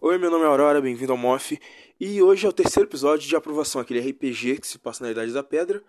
[0.00, 1.58] Oi, meu nome é Aurora, bem-vindo ao MOF.
[1.98, 5.32] E hoje é o terceiro episódio de aprovação, aquele RPG que se passa na Idade
[5.32, 5.82] da Pedra,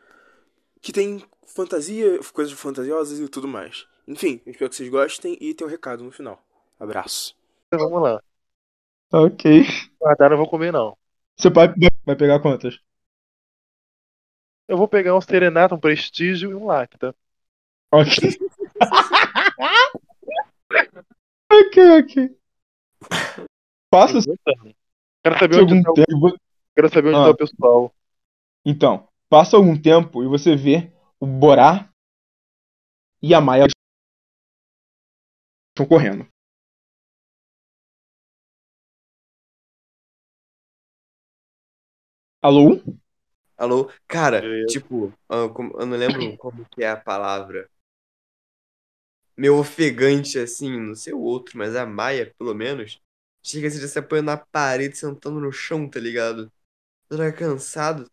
[0.82, 3.88] que tem fantasia, coisas fantasiosas e tudo mais.
[4.08, 6.44] Enfim, espero que vocês gostem e tem um recado no final.
[6.80, 7.38] Abraço.
[7.68, 8.20] Então, vamos lá.
[9.14, 9.64] Ok.
[10.00, 10.98] Guardar não vou comer, não.
[11.38, 11.72] Seu pai
[12.04, 12.80] vai pegar quantas?
[14.68, 17.16] Eu vou pegar um Serenato, um Prestígio e um Lacta.
[17.92, 18.40] Ok.
[21.52, 22.40] ok, ok.
[23.90, 24.20] Passa
[25.24, 26.38] Quero saber onde tá, o- tempo.
[26.76, 27.24] quero saber onde Ah.
[27.26, 27.94] tá o pessoal.
[28.66, 31.90] Então, passa algum tempo e você vê o Borá
[33.22, 33.66] e a Maia
[35.76, 36.28] estão correndo.
[42.42, 42.82] Alô?
[43.58, 43.92] Alô?
[44.08, 47.70] Cara, Eu- tipo, ah, como- eu não lembro como que é a palavra.
[49.38, 53.00] Meio ofegante, assim, não sei o outro, mas a Maia, pelo menos,
[53.44, 56.52] chega assim, se apoiando na parede, sentando no chão, tá ligado?
[57.12, 58.10] É cansado,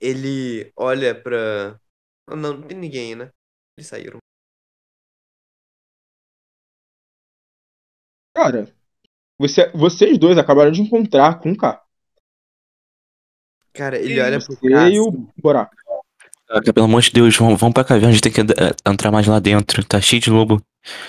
[0.00, 1.78] ele olha pra...
[2.26, 3.30] Ah, não, não tem ninguém, né?
[3.76, 4.18] Eles saíram.
[8.36, 8.74] Cara,
[9.38, 11.84] você, vocês dois acabaram de encontrar com o K.
[13.72, 15.68] Cara, ele olha pro Você cara e o assim.
[16.46, 18.40] Caraca, pelo amor de Deus, vamos, vamos pra caverna, a gente tem que
[18.88, 19.84] entrar mais lá dentro.
[19.84, 20.62] Tá cheio de lobo.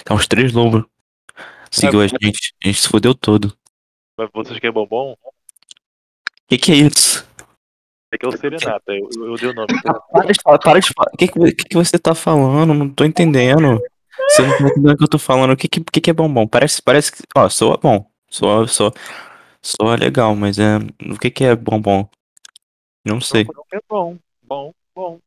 [0.03, 0.85] Tá uns três lobos.
[1.75, 2.55] Seguiu a gente.
[2.63, 3.55] A gente se fodeu todo.
[4.17, 5.15] Mas vocês querem bombom?
[6.47, 7.27] Que que é isso?
[8.13, 8.93] É que é o Serenata.
[8.93, 9.67] Eu, eu, dei o nome.
[10.11, 11.11] Para de falar, para de falar.
[11.13, 12.73] O que, que, que que você tá falando?
[12.73, 13.81] Não tô entendendo.
[14.29, 15.51] Você não tá entendendo o que eu tô falando.
[15.51, 16.47] O que que, que, que é bombom?
[16.47, 17.23] Parece, parece que.
[17.35, 18.09] Ó, soa bom.
[18.29, 18.93] Soa, soa,
[19.61, 20.77] soa legal, mas é.
[21.11, 22.07] O que que é bombom?
[23.03, 23.45] Não sei.
[23.73, 25.19] É bom, bom, bom.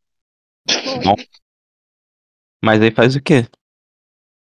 [2.64, 3.46] Mas aí faz o quê?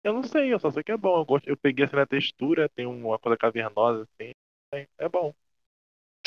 [0.07, 1.19] Eu não sei, eu só sei que é bom.
[1.19, 4.31] Eu, gosto, eu peguei assim na textura, tem uma coisa cavernosa assim.
[4.73, 5.33] É, é bom.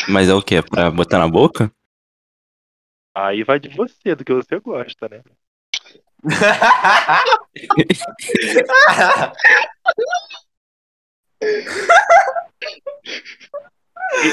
[0.07, 0.61] Mas é o quê?
[0.61, 1.73] Pra botar na boca?
[3.15, 5.23] Aí vai de você, do que você gosta, né?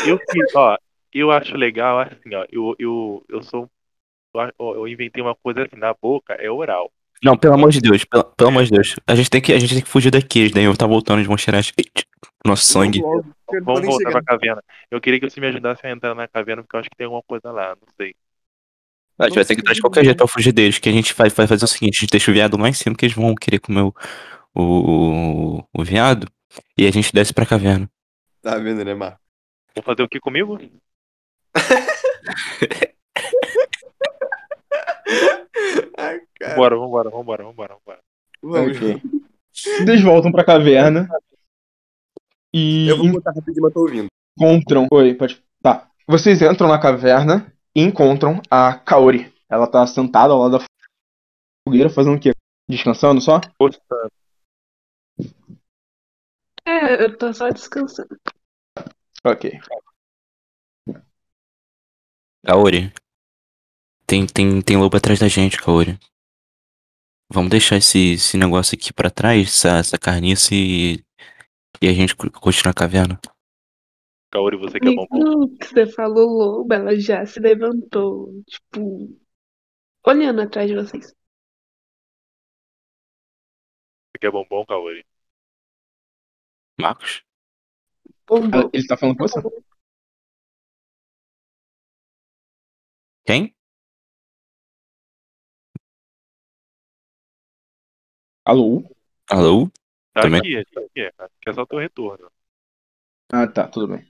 [0.05, 0.77] Eu, fiz, ó,
[1.13, 3.71] eu acho legal, assim, ó, eu, eu, eu sou.
[4.59, 6.91] Eu, eu inventei uma coisa assim, na boca é oral.
[7.23, 8.95] Não, pelo amor de Deus, pelo, pelo amor de Deus.
[9.05, 10.39] A gente tem que, a gente tem que fugir daqui.
[10.39, 11.63] Eles daí tá voltando, eles vão cheirar
[12.45, 13.01] nosso sangue.
[13.63, 14.63] Vamos voltar pra caverna.
[14.89, 17.05] Eu queria que você me ajudasse a entrar na caverna, porque eu acho que tem
[17.05, 18.15] alguma coisa lá, não sei.
[19.19, 20.77] A gente vai ter que entrar de qualquer jeito pra fugir deles.
[20.77, 22.73] Que a gente vai, vai fazer o seguinte: a gente deixa o viado lá em
[22.73, 23.93] cima, que eles vão querer comer o,
[24.53, 26.27] o, o, o viado.
[26.77, 27.89] E a gente desce pra caverna.
[28.41, 29.19] Tá vendo, né, Marco?
[29.75, 30.59] Vou fazer o que comigo?
[35.97, 36.53] Ai, cara.
[36.53, 37.99] Vambora, vambora, vambora, vambora, vambora.
[38.41, 38.77] Vamos.
[38.77, 39.01] Ok.
[39.81, 41.07] Eles voltam pra caverna.
[42.53, 44.07] E Eu vou botar rapidinho, mas tô ouvindo.
[44.37, 44.87] encontram.
[44.91, 45.43] Oi, pode.
[45.61, 45.89] Tá.
[46.07, 49.33] Vocês entram na caverna e encontram a Kaori.
[49.49, 50.65] Ela tá sentada ao lado da
[51.67, 52.31] fogueira fazendo o quê?
[52.69, 53.39] Descansando só?
[53.57, 54.11] Postando.
[56.65, 58.17] É, eu tô só descansando.
[59.23, 59.59] Ok.
[62.45, 62.93] Kaori.
[64.05, 65.97] Tem, tem, tem lobo atrás da gente, Kaori.
[67.31, 71.03] Vamos deixar esse, esse negócio aqui pra trás, essa, essa carniça e,
[71.81, 73.19] e a gente co- continua a caverna.
[74.31, 75.07] Kaori, você quer bombom?
[75.11, 79.17] No que você falou lobo, ela já se levantou, tipo,
[80.05, 81.05] olhando atrás de vocês.
[81.07, 81.15] Você
[84.19, 85.05] quer bombom, Kaori?
[86.79, 87.23] Marcos?
[88.27, 88.69] Bombom.
[88.73, 89.41] Ele tá falando com você?
[93.25, 93.53] Quem?
[98.47, 98.81] Alô?
[99.29, 99.69] Alô?
[100.13, 100.39] Tá Também.
[100.39, 101.11] aqui, tá aqui.
[101.19, 102.31] Acho que é só teu retorno.
[103.29, 104.09] Ah, tá, tudo bem.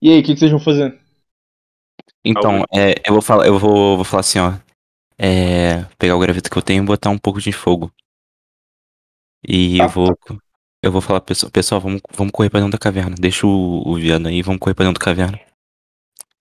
[0.00, 0.96] E aí, o que, que vocês vão fazer?
[2.24, 4.52] Então, é, eu vou falar, eu vou, vou falar assim, ó.
[5.18, 7.90] É, pegar o graveto que eu tenho e botar um pouco de fogo.
[9.42, 10.18] E Tá, eu vou.
[10.80, 13.16] Eu vou falar, pessoal, pessoal, vamos, vamos correr pra dentro da caverna.
[13.18, 15.40] Deixa o, o viado aí, vamos correr pra dentro da caverna.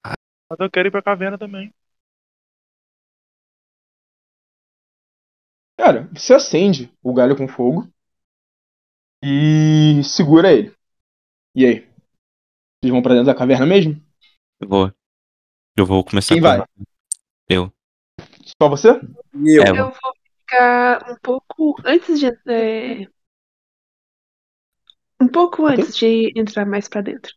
[0.05, 1.73] Mas eu quero ir pra caverna também.
[5.77, 7.87] Cara, você acende o galho com fogo
[9.23, 10.73] e segura ele.
[11.55, 11.79] E aí?
[12.81, 14.01] Vocês vão pra dentro da caverna mesmo?
[14.59, 14.93] Eu vou.
[15.77, 16.67] Eu vou começar Quem a vai?
[17.47, 17.71] Eu.
[18.59, 18.89] Só você?
[19.35, 19.63] E eu?
[19.63, 22.25] É, Eu vou ficar um pouco antes de.
[22.25, 23.07] é,
[25.21, 27.33] um pouco antes de entrar mais pra dentro.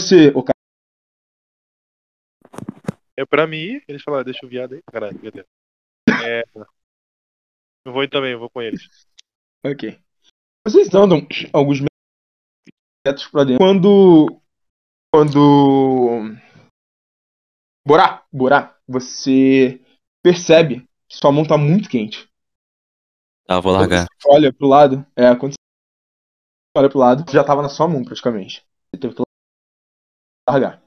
[0.00, 0.57] Você, o cara.
[3.18, 3.84] É pra mim ir?
[3.88, 4.82] Eles falaram, deixa o viado aí.
[4.92, 5.46] Caralho, meu Deus.
[6.24, 6.44] É.
[7.84, 8.80] Eu vou ir também, eu vou com eles.
[9.66, 10.00] Ok.
[10.64, 11.80] Vocês andam alguns
[13.04, 13.58] metros pra dentro.
[13.58, 14.40] Quando.
[15.12, 16.38] Quando.
[17.84, 19.84] Borá, Borá, você
[20.22, 22.30] percebe que sua mão tá muito quente.
[23.46, 24.06] Tá, vou Quando largar.
[24.06, 25.58] você olha pro lado, é, quando você
[26.76, 28.64] olha pro lado, já tava na sua mão praticamente.
[28.94, 29.22] Você teve que
[30.48, 30.77] largar.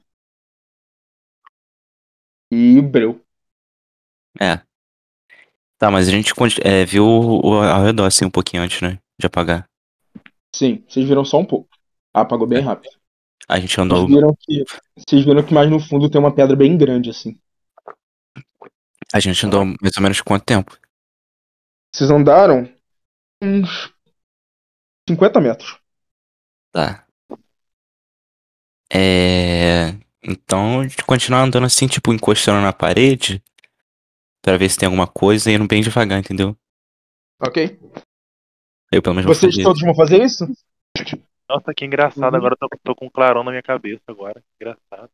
[2.54, 3.18] E o breu.
[4.38, 4.60] É.
[5.78, 8.98] Tá, mas a gente é, viu o, ao redor assim um pouquinho antes, né?
[9.18, 9.66] De apagar.
[10.54, 11.70] Sim, vocês viram só um pouco.
[12.12, 12.94] Apagou bem rápido.
[13.48, 14.06] A gente Vocês andou.
[14.06, 14.64] viram que.
[14.98, 17.40] Vocês viram que mais no fundo tem uma pedra bem grande, assim.
[19.14, 20.78] A gente andou mais ou menos quanto tempo?
[21.90, 22.70] Vocês andaram
[23.42, 23.94] uns
[25.08, 25.80] 50 metros.
[26.70, 27.06] Tá.
[28.92, 30.01] É.
[30.24, 33.42] Então, a gente continuar andando assim, tipo, encostando na parede.
[34.40, 36.56] Pra ver se tem alguma coisa e indo bem devagar, entendeu?
[37.40, 37.78] Ok?
[38.90, 39.64] Eu pelo menos vou Vocês fazer.
[39.64, 40.46] todos vão fazer isso?
[41.48, 42.32] Nossa, que engraçado.
[42.32, 42.38] Uhum.
[42.38, 44.42] Agora eu tô, tô com um clarão na minha cabeça agora.
[44.60, 45.10] Engraçado.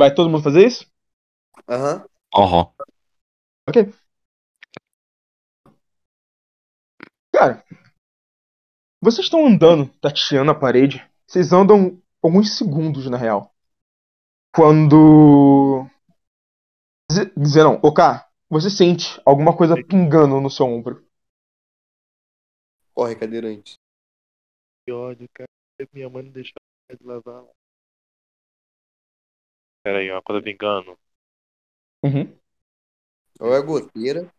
[0.00, 0.86] Vai todo mundo fazer isso?
[1.68, 2.06] Aham.
[2.32, 2.72] Ó, ó.
[3.68, 3.92] Ok.
[7.32, 7.64] Cara,
[9.00, 11.04] vocês estão andando, tateando a parede.
[11.26, 13.54] Vocês andam alguns segundos, na real.
[14.54, 15.86] Quando.
[17.10, 18.04] Dizer, dizer não, ok,
[18.48, 21.06] você sente alguma coisa pingando no seu ombro.
[22.94, 23.74] Corre, cadeirante.
[24.84, 25.48] Que ódio, cara.
[25.92, 26.54] Minha mãe não deixou
[26.90, 27.50] de lavar lá.
[29.82, 30.98] Pera aí, uma coisa vingando.
[32.04, 32.36] Uhum.
[33.40, 34.30] Ou é goteira.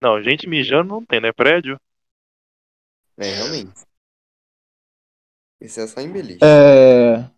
[0.00, 1.32] Não, gente mijando não tem, né?
[1.32, 1.78] Prédio?
[3.18, 3.82] É, realmente.
[5.60, 6.38] Esse é só em beliche.
[6.42, 7.28] É.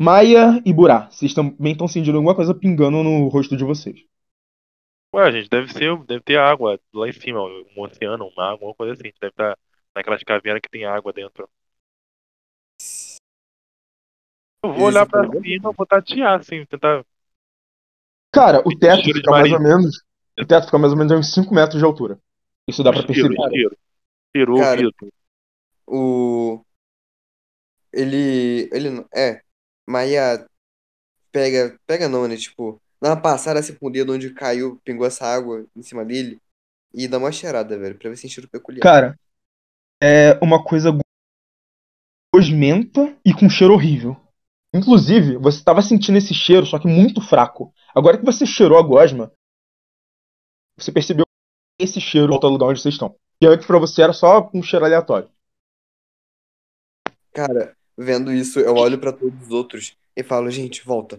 [0.00, 4.00] Maia e Burá, vocês também estão sentindo alguma coisa pingando no rosto de vocês.
[5.14, 8.74] Ué, gente, deve ser, deve ter água lá em cima, um oceano, uma água, uma
[8.74, 9.12] coisa assim.
[9.20, 9.56] Deve estar
[9.94, 11.48] naquelas cavernas que tem água dentro.
[14.64, 17.04] Eu vou olhar pra Esse- cima, vou tatear, assim, tentar.
[18.32, 20.02] Cara, o teto fica mais ou menos.
[20.40, 22.18] O teto fica mais ou menos a uns 5 metros de altura.
[22.68, 23.36] Isso dá pra perceber.
[23.52, 23.76] cheiro.
[24.34, 24.94] Cheiro Cara, ouvido.
[25.86, 26.64] O.
[27.92, 28.68] Ele.
[28.72, 29.04] Ele.
[29.14, 29.42] É.
[29.86, 30.46] Maia
[31.32, 31.78] pega.
[31.86, 32.36] Pega não, né?
[32.36, 36.04] Tipo, dá uma passada assim com o dedo onde caiu, pingou essa água em cima
[36.04, 36.40] dele.
[36.92, 38.82] E dá uma cheirada, velho, pra ver se tem cheiro peculiar.
[38.82, 39.18] Cara,
[40.02, 40.96] é uma coisa
[42.34, 44.16] gosmenta e com cheiro horrível.
[44.72, 47.72] Inclusive, você estava sentindo esse cheiro, só que muito fraco.
[47.94, 49.32] Agora que você cheirou a gosma,
[50.76, 51.24] você percebeu
[51.78, 53.16] esse cheiro volta ao lugar onde vocês estão.
[53.40, 55.28] E antes pra você era só um cheiro aleatório.
[57.34, 61.18] Cara, vendo isso, eu olho pra todos os outros e falo, gente, volta.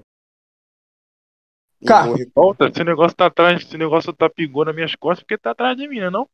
[1.82, 5.24] E Cara, vou Volta, esse negócio tá atrás, esse negócio tá pingou nas minhas costas
[5.24, 6.28] porque tá atrás de mim, né não?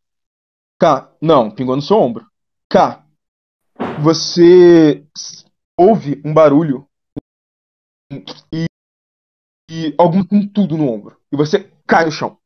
[0.80, 2.26] K, não, pingou no seu ombro.
[2.70, 3.04] K,
[4.04, 5.04] você
[5.78, 6.88] ouve um barulho
[8.54, 8.66] e,
[9.70, 11.20] e algum com tudo no ombro.
[11.32, 12.38] E você cai no chão.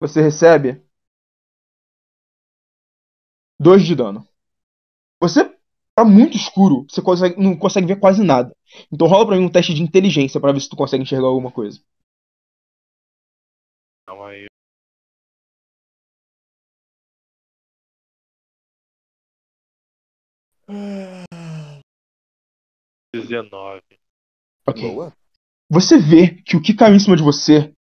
[0.00, 0.82] Você recebe
[3.58, 4.26] dois de dano.
[5.20, 5.44] Você
[5.94, 8.54] tá muito escuro, você consegue- não consegue ver quase nada.
[8.92, 11.50] Então rola pra mim um teste de inteligência pra ver se tu consegue enxergar alguma
[11.50, 11.80] coisa.
[14.06, 14.46] Calma aí.
[23.14, 23.82] Dezenove.
[24.66, 24.82] Ok.
[24.82, 25.12] Boa.
[25.70, 27.72] Você vê que o que caiu em cima de você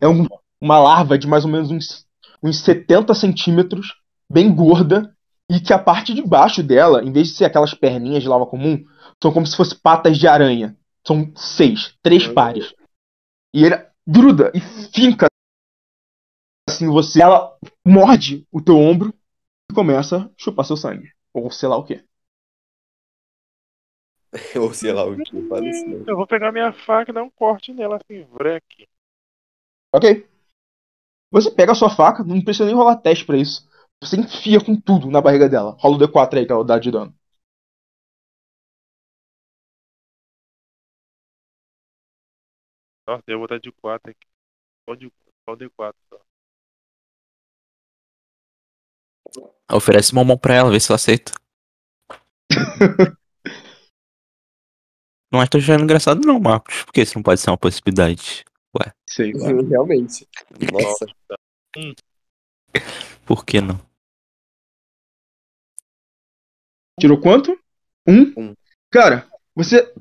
[0.00, 0.26] é um-
[0.60, 2.06] uma larva de mais ou menos uns,
[2.42, 3.94] uns 70 centímetros,
[4.30, 5.15] bem gorda,
[5.50, 8.46] e que a parte de baixo dela, em vez de ser aquelas perninhas de lava
[8.46, 8.84] comum,
[9.22, 10.76] são como se fossem patas de aranha.
[11.06, 12.74] São seis, três pares.
[13.54, 13.76] E ele
[14.06, 15.26] gruda e finca
[16.68, 17.22] assim você.
[17.22, 19.14] Ela morde o teu ombro
[19.70, 21.12] e começa a chupar seu sangue.
[21.32, 22.04] Ou sei lá o que.
[24.60, 26.04] Ou sei lá o que, não.
[26.06, 28.88] Eu vou pegar minha faca e dar um corte nela assim, vreque.
[29.94, 30.28] Ok?
[31.30, 33.68] Você pega a sua faca, não precisa nem rolar teste pra isso.
[34.02, 35.76] Você enfia com tudo na barriga dela.
[35.78, 37.14] Rola o D4 aí que ela dá de dano.
[43.06, 44.26] Nossa, eu vou botar de 4 aqui.
[44.88, 45.12] Só de
[45.48, 46.20] só de 4 só.
[49.72, 51.32] Oferece bombom pra ela, vê se ela aceita.
[55.32, 56.84] não acho achando engraçado não, Marcos.
[56.84, 58.44] Por que isso não pode ser uma possibilidade?
[59.08, 60.28] Sei Realmente.
[60.72, 61.06] Nossa.
[63.26, 63.78] Por que não?
[67.00, 67.58] Tirou quanto?
[68.08, 68.32] Um?
[68.40, 68.54] Um.
[68.90, 69.92] Cara, você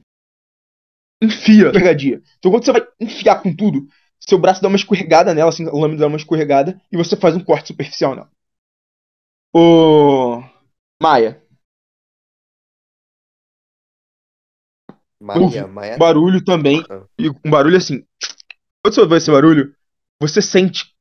[1.21, 2.21] enfia pegadinha.
[2.37, 3.87] Então quando você vai enfiar com tudo,
[4.19, 7.35] seu braço dá uma escorregada nela, assim, a lâmina dá uma escorregada, e você faz
[7.35, 8.31] um corte superficial nela.
[9.53, 10.41] Ô.
[11.01, 11.41] Maia,
[15.21, 15.55] Ouve.
[15.59, 15.97] Maia, Maia.
[15.97, 17.05] barulho também, Ah.
[17.17, 18.05] e um barulho assim.
[18.81, 19.75] Quando você ouve esse barulho,
[20.21, 20.94] você sente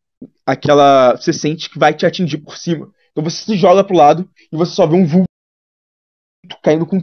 [0.47, 1.17] aquela.
[1.17, 2.93] Você sente que vai te atingir por cima.
[3.11, 5.29] Então você se joga pro lado e você só vê um vulto
[6.63, 6.99] caindo com.
[6.99, 7.03] O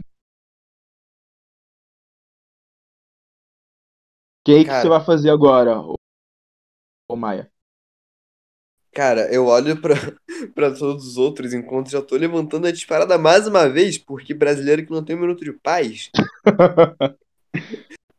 [4.44, 5.94] que, que você vai fazer agora, ô,
[7.08, 7.50] ô Maia?
[8.92, 9.94] Cara, eu olho pra,
[10.54, 14.84] pra todos os outros enquanto já tô levantando a disparada mais uma vez, porque brasileiro
[14.84, 16.10] que não tem um minuto de paz.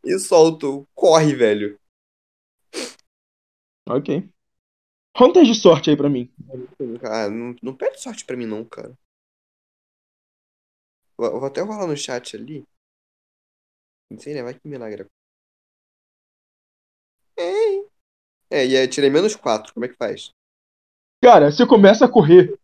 [0.06, 0.86] E solto.
[0.94, 1.80] Corre, velho.
[3.88, 4.30] ok.
[5.16, 6.32] Rola um teste de sorte aí pra mim.
[6.80, 8.98] Não, não pede sorte pra mim, não, cara.
[11.16, 12.66] Vou, vou até rolar no chat ali.
[14.10, 14.42] Não sei, né?
[14.42, 15.06] Vai que milagre.
[17.38, 17.78] É,
[18.50, 19.74] é e aí eu tirei menos 4.
[19.74, 20.32] Como é que faz?
[21.22, 22.58] Cara, você começa a correr.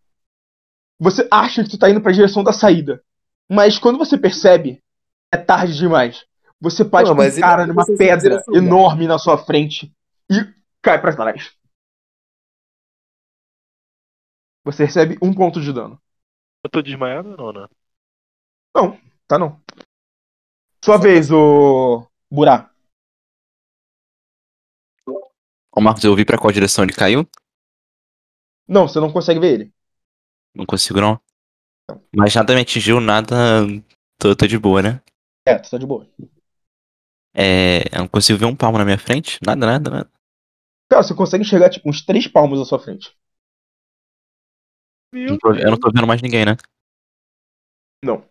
[0.99, 3.03] Você acha que tu tá indo pra direção da saída.
[3.47, 4.83] Mas quando você percebe,
[5.31, 6.25] é tarde demais.
[6.59, 9.93] Você bate Não, com um cara numa pedra enorme na sua frente
[10.29, 10.35] e
[10.81, 11.58] cai pra trás.
[14.71, 15.99] Você recebe um ponto de dano.
[16.63, 17.67] Eu tô desmaiado ou não, né?
[19.27, 19.59] Tá não.
[20.83, 22.07] Sua vez, ô.
[22.31, 22.71] Burá.
[25.71, 27.27] Ô Marcos, eu ouvi pra qual direção ele caiu?
[28.67, 29.73] Não, você não consegue ver ele.
[30.53, 31.19] Não consigo não.
[32.15, 33.35] Mas nada me atingiu, nada.
[34.19, 35.01] Tô, tô de boa, né?
[35.47, 36.07] É, tu tá de boa.
[37.33, 37.81] É.
[37.91, 39.39] Eu não consigo ver um palmo na minha frente?
[39.43, 40.11] Nada, nada, nada.
[40.89, 43.15] Cara, você consegue enxergar tipo uns três palmos à sua frente.
[45.11, 46.55] Tô- eu não tô vendo mais ninguém, né?
[48.03, 48.23] Não.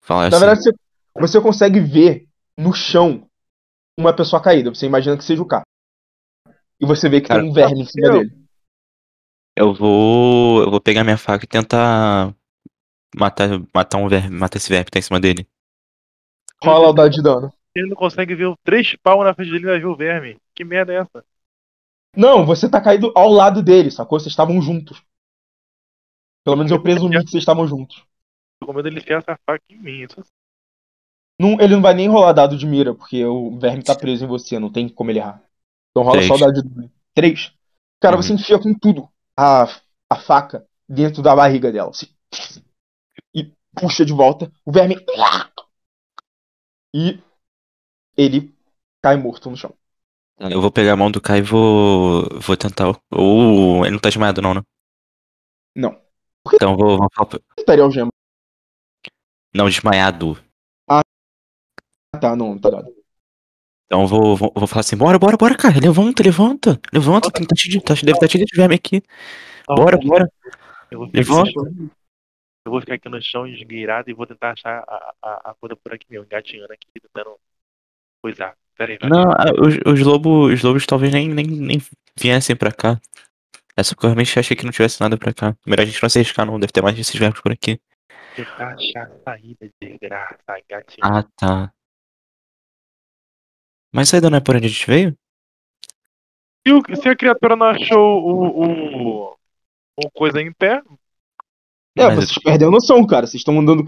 [0.00, 0.38] Fala Na assim.
[0.46, 0.72] verdade, você,
[1.14, 2.28] você consegue ver
[2.58, 3.28] no chão
[3.98, 4.70] uma pessoa caída.
[4.74, 5.64] Você imagina que seja o cara.
[6.80, 8.46] E você vê que Cara, tem um verme em cima eu- dele.
[9.58, 10.62] Eu vou.
[10.62, 12.34] Eu vou pegar minha faca e tentar
[13.16, 15.46] matar, matar um verme, matar esse verme que tá em cima dele.
[16.62, 17.52] Rola o dado de dano.
[17.74, 20.36] Ele não consegue ver o três pau na frente dele e vai ver o verme.
[20.54, 21.24] Que merda é essa?
[22.14, 24.18] Não, você tá caído ao lado dele, sacou?
[24.18, 25.02] Vocês estavam juntos.
[26.46, 28.04] Pelo menos eu presumi que vocês estavam juntos.
[28.60, 30.04] Tô com medo dele enfiar essa faca em mim.
[30.04, 30.22] Isso
[31.40, 34.28] Não, ele não vai nem rolar dado de mira, porque o verme tá preso em
[34.28, 35.42] você, não tem como ele errar.
[35.90, 36.28] Então rola Três.
[36.28, 36.90] só o dado de.
[37.14, 37.52] Três.
[38.00, 38.22] Cara, Uhum.
[38.22, 39.64] você enfia com tudo a,
[40.08, 41.90] a faca dentro da barriga dela.
[41.90, 42.06] assim,
[43.34, 44.52] e puxa de volta.
[44.64, 44.96] O verme.
[46.94, 47.18] E
[48.16, 48.54] ele
[49.02, 49.74] cai morto no chão.
[50.38, 52.28] Eu vou pegar a mão do Kai e vou.
[52.40, 52.94] Vou tentar.
[53.10, 53.84] Ou.
[53.84, 54.62] Ele não tá desmaiado, não, né?
[55.74, 56.05] Não.
[56.54, 57.26] Então eu vou, vou falar.
[57.28, 58.10] pra- Estaria algema.
[59.54, 60.38] Não, desmaiado.
[60.88, 61.02] Ah,
[62.20, 62.94] tá, não, tá dado.
[63.86, 65.78] Então eu vou, vou, vou falar assim: bora, bora, bora, cara.
[65.80, 66.80] Levanta, levanta.
[66.92, 67.30] Levanta.
[67.30, 69.02] Tem, tá cheio de- tá, deve estar cheio de verme aqui.
[69.68, 70.30] Bora, bora.
[70.90, 71.48] Eu vou, ficar Levanta.
[71.50, 71.90] aqui no chão,
[72.64, 75.74] eu vou ficar aqui no chão esgueirado e vou tentar achar a, a, a coisa
[75.76, 77.36] por aqui mesmo, engatinhando aqui, tentando
[78.22, 78.56] coisar.
[78.76, 79.08] Pera aí, vai.
[79.10, 79.24] Não,
[79.66, 80.52] os, os lobos.
[80.54, 81.82] Os lobos talvez nem, nem, nem
[82.16, 83.00] viessem pra cá.
[83.76, 85.56] É só que eu realmente achei que não tivesse nada pra cá.
[85.66, 86.58] Melhor a gente não se arriscar, não.
[86.58, 87.78] Deve ter mais desses vermes por aqui.
[88.34, 91.16] Tentar achar a saída, desgraça, engatinhando.
[91.18, 91.72] Ah, tá.
[93.92, 95.16] Mas saída não é por onde a gente veio?
[96.66, 99.36] Se, o- se a criatura não achou o, o,
[100.04, 100.82] o coisa em pé,
[101.98, 103.26] É, Mas- vocês perdem a noção, cara.
[103.26, 103.84] Vocês estão andando.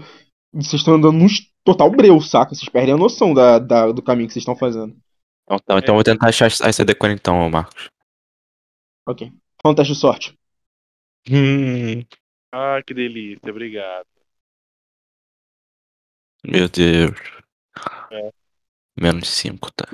[0.51, 1.27] Vocês estão andando num
[1.63, 2.55] total breu, saca?
[2.55, 4.95] Vocês perdem a noção da, da- do caminho que vocês estão fazendo.
[5.45, 7.89] Então, então, então eu vou tentar achar a saída quando então, Marcos.
[9.07, 9.31] Ok.
[9.63, 10.39] Rola um teste de sorte.
[11.29, 12.03] Hum,
[12.51, 14.07] ah, que delícia, obrigado.
[16.43, 17.19] meu Deus.
[18.11, 18.31] É.
[18.99, 19.85] Menos 5, tá.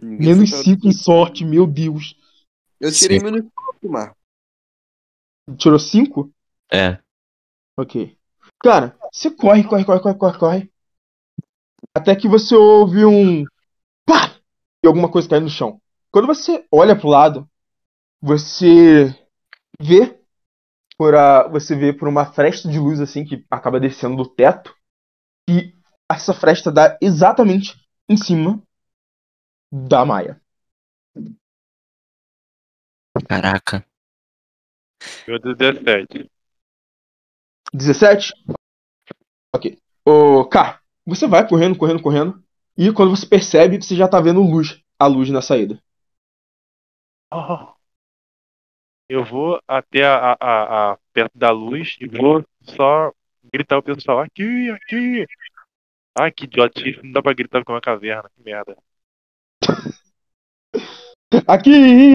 [0.00, 2.16] Ninguém Menos sabe- 5 em sorte, meu Deus.
[2.80, 3.24] Eu tirei Sim.
[3.24, 4.16] menos 4, Marco.
[5.56, 6.30] Tirou 5?
[6.72, 6.98] É.
[7.76, 8.16] Ok.
[8.60, 10.72] Cara, você corre, corre, corre, corre, corre, corre.
[11.94, 13.44] Até que você ouve um.
[14.04, 14.36] Pá!
[14.82, 15.80] E alguma coisa cai no chão.
[16.10, 17.48] Quando você olha pro lado,
[18.20, 19.14] você
[19.80, 20.18] vê
[20.96, 24.74] por a, você vê por uma fresta de luz assim que acaba descendo do teto.
[25.48, 25.72] E
[26.10, 27.76] essa fresta dá exatamente
[28.08, 28.62] em cima
[29.70, 30.40] da Maia.
[33.28, 33.86] Caraca.
[35.26, 36.30] Meu 17.
[37.72, 38.32] 17?
[39.54, 39.78] Ok.
[40.04, 42.42] Ô, K, você vai correndo, correndo, correndo.
[42.76, 44.82] E quando você percebe, você já tá vendo luz.
[44.98, 45.80] A luz na saída.
[47.32, 47.77] Oh.
[49.08, 53.12] Eu vou até a, a, a- perto da luz e vou só
[53.52, 55.26] gritar o pessoal aqui, aqui.
[56.18, 58.76] Ai, que idiotice, não dá pra gritar com uma caverna, que merda.
[61.46, 62.12] Aqui!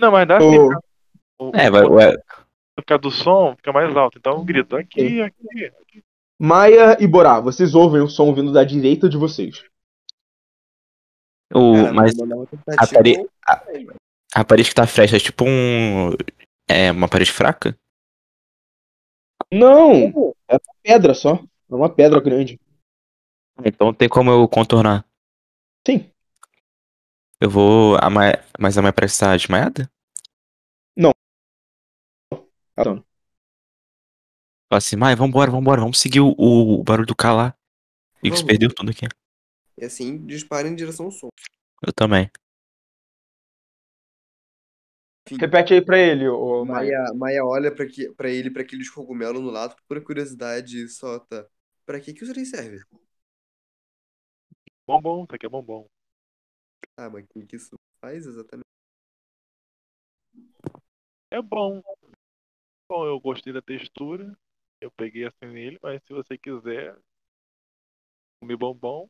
[0.00, 0.48] Não, mas dá Ô.
[0.48, 0.68] assim.
[0.68, 0.82] cara.
[1.40, 2.12] O, É, vai, vai.
[2.78, 4.18] fica do som, fica mais alto.
[4.18, 5.72] Então eu grito aqui, aqui.
[6.38, 9.64] Maia e Borá, vocês ouvem o som vindo da direita de vocês.
[11.54, 13.94] O, Cara, mas a pare- tentativa.
[14.34, 16.10] a parede que tá fresca é tipo um.
[16.68, 17.76] É uma parede fraca?
[19.50, 20.34] Não!
[20.46, 21.34] É uma pedra só.
[21.70, 22.60] É uma pedra grande.
[23.64, 25.06] Então tem como eu contornar.
[25.86, 26.10] Sim.
[27.40, 27.96] Eu vou.
[27.96, 28.08] A.
[28.58, 29.90] Mas a Maia parece estar desmaiada?
[30.94, 31.12] Não.
[32.76, 33.04] Fala
[34.72, 37.54] assim, Maia, vambora, vambora, vamos seguir o, o barulho do K lá.
[38.22, 38.42] E Vamos.
[38.42, 39.06] perdeu tudo aqui.
[39.80, 41.28] E assim, dispara em direção ao som.
[41.86, 42.28] Eu também.
[45.38, 46.98] Repete aí pra ele, ô Maia.
[46.98, 51.48] Maia, Maia olha pra, que, pra ele, pra aqueles cogumelos no lado, por curiosidade, solta.
[51.86, 52.82] Pra que que isso aí serve?
[54.86, 55.86] Bombom, isso aqui é bombom.
[56.96, 58.66] Ah, mas o que que isso faz exatamente?
[61.30, 61.82] É bom.
[62.88, 64.36] Bom, eu gostei da textura.
[64.80, 66.96] Eu peguei assim nele, mas se você quiser
[68.40, 69.08] comer bombom,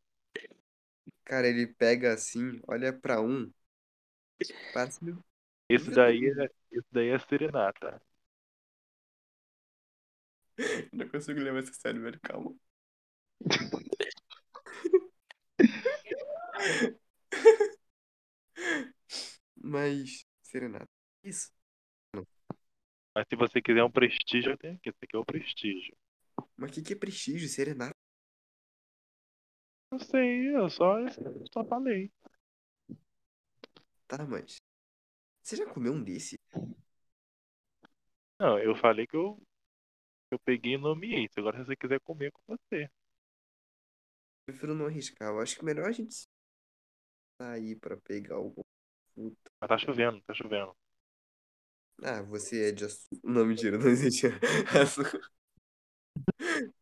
[1.24, 3.52] Cara, ele pega assim, olha pra um.
[4.72, 5.22] Parece meio-
[5.68, 8.00] esse daí é, esse daí é serenata.
[10.92, 12.20] Não consigo levar isso a sério, velho.
[12.20, 12.54] Calma.
[19.56, 20.88] Mas, serenata.
[21.22, 21.50] Isso.
[23.14, 24.88] Mas se você quiser um prestígio, eu tenho aqui.
[24.88, 25.94] Esse aqui é o prestígio.
[26.56, 27.96] Mas o que, que é prestígio, serenata?
[29.98, 30.94] Não sei, eu só,
[31.52, 32.10] só falei.
[34.06, 34.56] Tá, mas.
[35.42, 36.38] Você já comeu um desse?
[38.38, 39.40] Não, eu falei que eu,
[40.30, 41.28] eu peguei e nomeei.
[41.36, 42.90] Agora se você quiser comer é com você.
[44.44, 45.28] Prefiro não arriscar.
[45.28, 46.26] Eu acho que melhor a gente
[47.36, 48.62] sair pra pegar algum.
[49.60, 50.74] Mas tá chovendo, tá chovendo.
[52.02, 53.18] Ah, você é de açúcar.
[53.24, 54.30] Não, mentira, não existia
[54.82, 55.20] açúcar.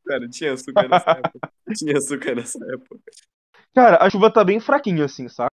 [0.07, 1.53] Cara, tinha açúcar nessa época.
[1.75, 3.01] Tinha açúcar nessa época.
[3.75, 5.51] Cara, a chuva tá bem fraquinha assim, saca?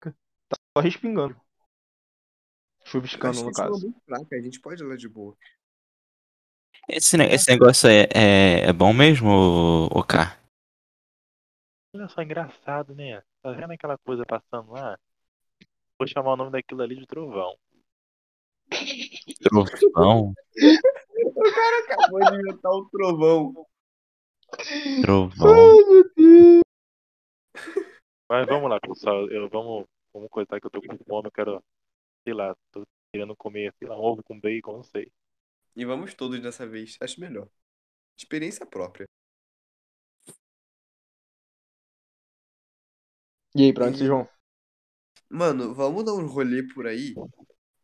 [0.00, 1.38] Tá só respingando.
[2.84, 3.86] Chuviscando, no é caso.
[3.86, 5.36] muito fraca, a gente pode ir lá de boa.
[6.88, 10.38] Esse, esse negócio é, é, é bom mesmo, ô, ô K?
[11.94, 13.22] Olha só, engraçado, né?
[13.42, 14.98] Tá vendo aquela coisa passando lá?
[15.98, 17.58] Vou chamar o nome daquilo ali de trovão.
[19.42, 20.32] Trovão?
[21.38, 23.66] Acabou de inventar o trovão.
[25.02, 25.76] Trovão.
[28.28, 29.28] Mas vamos lá, pessoal.
[29.30, 31.28] Eu, vamos, vamos coisar que eu tô com fome.
[31.28, 31.64] Eu quero,
[32.24, 35.10] sei lá, tô querendo comer, sei lá, um ovo com bacon, não sei.
[35.74, 36.96] E vamos todos dessa vez.
[37.00, 37.48] Acho melhor.
[38.16, 39.08] Experiência própria.
[43.54, 44.28] E aí, pra onde vocês vão?
[45.30, 47.14] Mano, vamos dar um rolê por aí.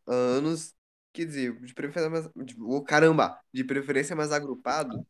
[0.07, 0.75] Anos.
[1.15, 2.29] Quer dizer, de preferência mais.
[2.59, 3.41] Oh, caramba!
[3.53, 5.07] De preferência mais agrupado.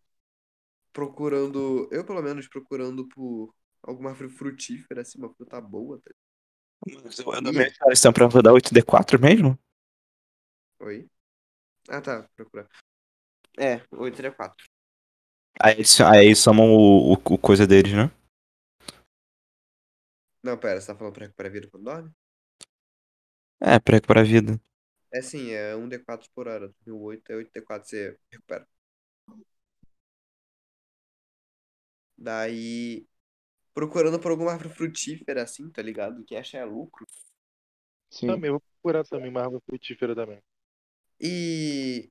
[0.93, 1.89] Procurando.
[1.91, 5.99] Eu, pelo menos, procurando por alguma árvore frutífera, assim, uma fruta boa.
[5.99, 6.11] tá?
[7.03, 9.59] Mas eu ando meio cara, estão pra rodar 8D4 mesmo?
[10.81, 11.09] Oi?
[11.89, 12.29] Ah, tá.
[12.37, 12.69] Procurar.
[13.59, 14.67] É, 8 é 4.
[15.59, 18.11] Aí aí somam o, o, o coisa deles, né?
[20.43, 22.11] Não, pera, você tá falando pra recuperar vida quando dorme?
[23.59, 24.61] É, pra pra vida.
[25.15, 26.71] É sim, é 1d4 por hora.
[26.87, 28.67] O 8 é 8d4, você recupera.
[32.19, 33.07] Daí.
[33.75, 36.25] Procurando por alguma árvore frutífera, assim, tá ligado?
[36.25, 37.07] Que acha é lucro.
[38.11, 38.43] Sim.
[38.43, 40.43] Também, vou procurar também uma árvore frutífera também.
[41.21, 42.11] E.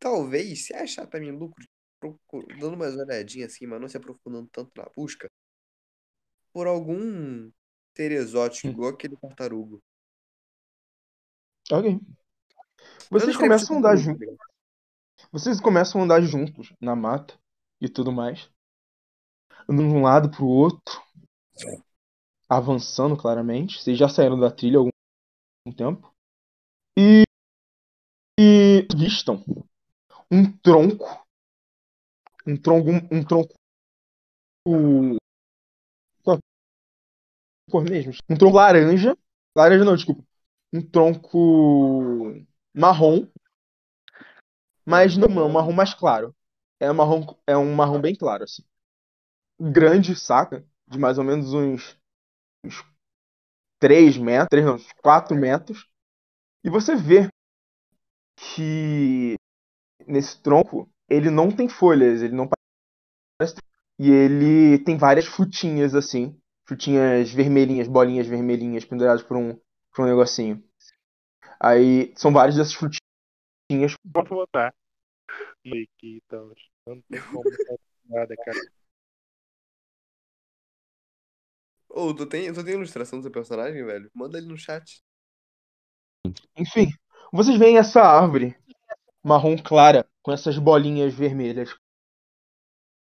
[0.00, 1.64] Talvez, se achar também lucro,
[2.00, 5.30] procu- dando umas olhadinhas assim, mas não se aprofundando tanto na busca,
[6.52, 7.50] por algum
[7.96, 8.74] ser exótico, Hum.
[8.74, 9.82] igual aquele tartarugo.
[11.70, 12.00] Ok.
[13.10, 14.26] Vocês começam a andar juntos.
[15.30, 17.38] Vocês começam a andar juntos na mata
[17.80, 18.50] e tudo mais.
[19.68, 21.02] Andando de um lado pro outro.
[22.48, 23.82] Avançando claramente.
[23.82, 26.10] Vocês já saíram da trilha há algum tempo.
[26.98, 27.24] E,
[28.40, 29.44] e vistam
[30.30, 31.06] um tronco.
[32.46, 32.90] Um tronco.
[33.12, 33.54] Um tronco.
[36.22, 36.38] Qual
[37.70, 38.12] cor mesmo?
[38.28, 39.16] Um tronco laranja.
[39.54, 40.22] Laranja não, desculpa.
[40.72, 43.26] Um tronco marrom.
[44.84, 46.34] Mas não, é um marrom mais claro.
[46.80, 48.62] É um marrom, é um marrom bem claro, assim.
[49.60, 50.64] Grande, saca?
[50.86, 51.96] De mais ou menos uns,
[52.64, 52.84] uns
[53.80, 55.86] 3 metros, 3 não, uns 4 metros.
[56.64, 57.28] E você vê
[58.36, 59.34] que
[60.06, 62.48] nesse tronco ele não tem folhas, ele não
[63.38, 63.56] parece
[63.98, 66.38] E ele tem várias frutinhas assim.
[66.66, 69.58] Frutinhas vermelhinhas, bolinhas vermelhinhas penduradas por um,
[69.92, 70.62] por um negocinho.
[71.60, 73.94] Aí são várias dessas frutinhas.
[74.12, 74.74] Pode botar.
[75.66, 76.52] Aqui, então.
[76.86, 77.42] Não tem como
[78.04, 78.58] nada, cara.
[81.88, 84.10] Ô, tu tem, tu tem ilustração do seu personagem, velho?
[84.14, 85.02] Manda ele no chat.
[86.56, 86.88] Enfim,
[87.32, 88.56] vocês veem essa árvore
[89.22, 91.74] marrom clara com essas bolinhas vermelhas.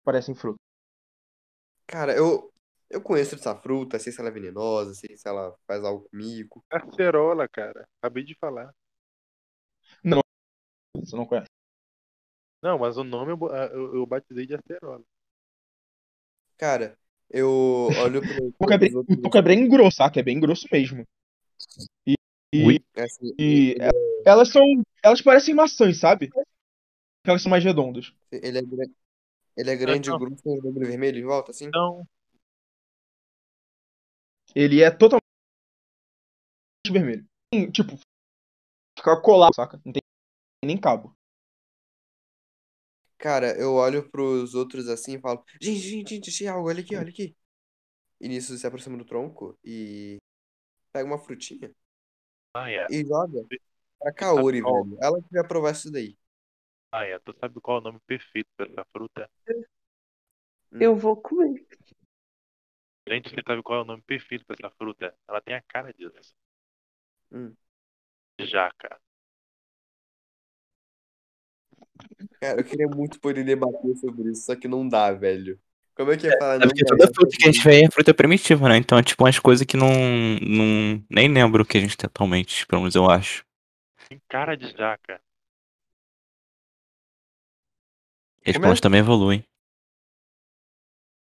[0.03, 0.59] Parecem frutas.
[1.87, 2.52] Cara, eu,
[2.93, 6.63] eu conheço essa fruta, sei se ela é venenosa, sei se ela faz algo comigo.
[6.69, 7.87] Acerola, cara.
[7.99, 8.73] Acabei de falar.
[10.95, 11.47] Você não conhece.
[12.61, 15.03] Não, mas o nome eu, ah, eu, eu batizei de acerola.
[16.55, 16.97] Cara,
[17.29, 18.53] eu olho pro.
[18.69, 20.19] O é bem, o toco é bem grosso, saca?
[20.19, 21.05] É bem grosso mesmo.
[22.07, 22.15] E,
[22.53, 22.81] e.
[22.95, 24.63] Assim, e ele, elas são.
[25.03, 26.29] Elas parecem maçãs, sabe?
[27.25, 28.13] Elas são mais redondas.
[28.31, 28.93] ele é grande.
[29.57, 30.19] Ele é grande, não.
[30.19, 31.65] grosso, com o bagulho vermelho em volta, assim?
[31.65, 32.07] Então,
[34.55, 35.23] Ele é totalmente
[36.91, 37.25] vermelho.
[37.71, 37.97] Tipo,
[38.97, 39.81] fica colado, saca?
[39.85, 40.01] Não tem
[40.63, 41.15] nem cabo.
[43.17, 46.95] Cara, eu olho pros outros assim e falo: Gente, gente, gente, achei algo, olha aqui,
[46.95, 47.35] olha aqui.
[48.19, 50.17] E nisso se aproxima do tronco e
[50.91, 51.73] pega uma frutinha
[52.55, 52.85] ah, é.
[52.89, 53.43] e joga
[53.99, 54.83] pra Kaori, qual?
[54.83, 54.97] velho.
[55.01, 56.17] Ela que vai provar isso daí.
[56.91, 57.17] Ah, é.
[57.19, 59.29] Tu sabe qual é o nome perfeito dessa fruta?
[60.71, 61.65] Eu vou comer.
[63.07, 65.13] Gente, você sabe qual é o nome perfeito dessa fruta?
[65.27, 66.33] Ela tem a cara disso.
[67.31, 67.53] Hum.
[68.39, 68.99] Jaca.
[72.39, 75.59] Cara, eu queria muito poder debater sobre isso, só que não dá, velho.
[75.95, 76.67] Como é que ia falar É não?
[76.67, 78.77] porque pra toda essa fruta que a gente vê é fruta primitiva, né?
[78.77, 79.91] Então é tipo umas coisas que não,
[80.41, 81.03] não.
[81.09, 83.45] Nem lembro o que a gente tem atualmente, pelo menos eu acho.
[84.09, 85.21] Tem cara de jaca.
[88.45, 88.59] E as é?
[88.59, 89.43] plantas também evoluem.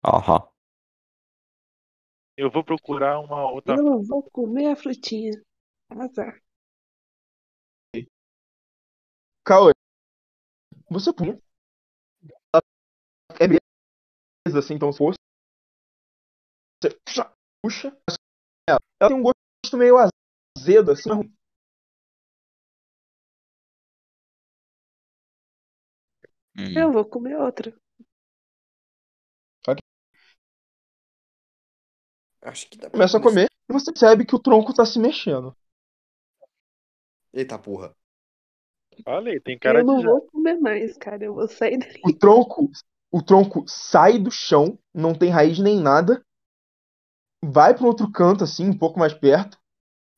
[0.04, 0.50] Aham.
[2.40, 3.76] Eu vou procurar uma outra.
[3.76, 5.33] Eu vou comer a frutinha.
[5.90, 6.40] Azar.
[9.44, 9.74] Kaori,
[10.88, 11.38] você punha.
[12.55, 12.62] Ela
[13.38, 15.18] é beleza, assim, então se fosse.
[16.83, 17.31] Você puxa,
[17.62, 17.88] puxa
[18.66, 18.79] ela.
[18.98, 19.96] Ela tem um gosto meio
[20.57, 21.11] azedo, assim.
[21.11, 21.26] mas
[26.57, 26.79] Hum.
[26.79, 27.70] Eu vou comer outra.
[32.42, 34.98] Acho que dá pra Começa a comer e você percebe que o tronco tá se
[34.98, 35.55] mexendo.
[37.33, 37.94] Eita porra.
[39.07, 41.24] Olha aí, tem cara eu não de vou comer mais, cara.
[41.24, 42.00] Eu vou sair daqui.
[42.05, 42.70] O tronco,
[43.11, 46.24] o tronco sai do chão, não tem raiz nem nada,
[47.42, 49.59] vai para outro canto assim, um pouco mais perto,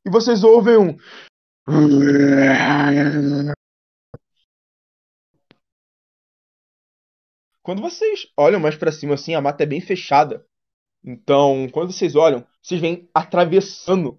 [0.05, 0.97] e vocês ouvem um
[7.63, 10.45] Quando vocês olham mais para cima assim, a mata é bem fechada.
[11.05, 14.19] Então, quando vocês olham, vocês vêm atravessando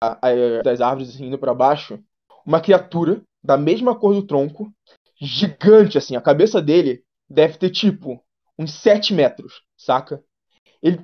[0.00, 2.02] a, a- das árvores assim, indo para baixo,
[2.46, 4.72] uma criatura da mesma cor do tronco,
[5.20, 6.16] gigante assim.
[6.16, 8.22] A cabeça dele deve ter tipo
[8.58, 10.22] uns 7 metros, saca?
[10.82, 10.98] Ele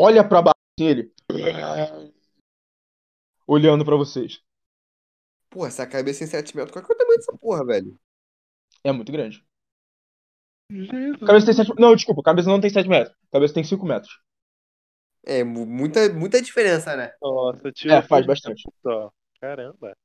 [0.00, 1.12] olha para baixo assim, ele
[3.46, 4.40] olhando para vocês.
[5.50, 6.72] Porra, essa cabeça em 7 metros.
[6.72, 7.98] Qual é o tamanho dessa porra, velho?
[8.84, 9.44] É muito grande.
[10.70, 11.18] Jesus.
[11.20, 13.14] Cabeça tem 7 Não, desculpa, a cabeça não tem 7 metros.
[13.28, 14.12] A cabeça tem 5 metros.
[15.24, 17.12] É, mu- muita, muita diferença, né?
[17.20, 17.90] Nossa, tio.
[17.90, 18.62] É, faz bastante.
[18.82, 19.10] Só.
[19.40, 19.96] Caramba.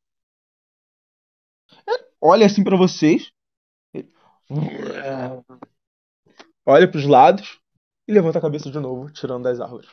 [2.19, 3.31] Olha assim pra vocês.
[6.65, 7.59] Olha pros lados
[8.07, 9.89] e levanta a cabeça de novo, tirando das árvores.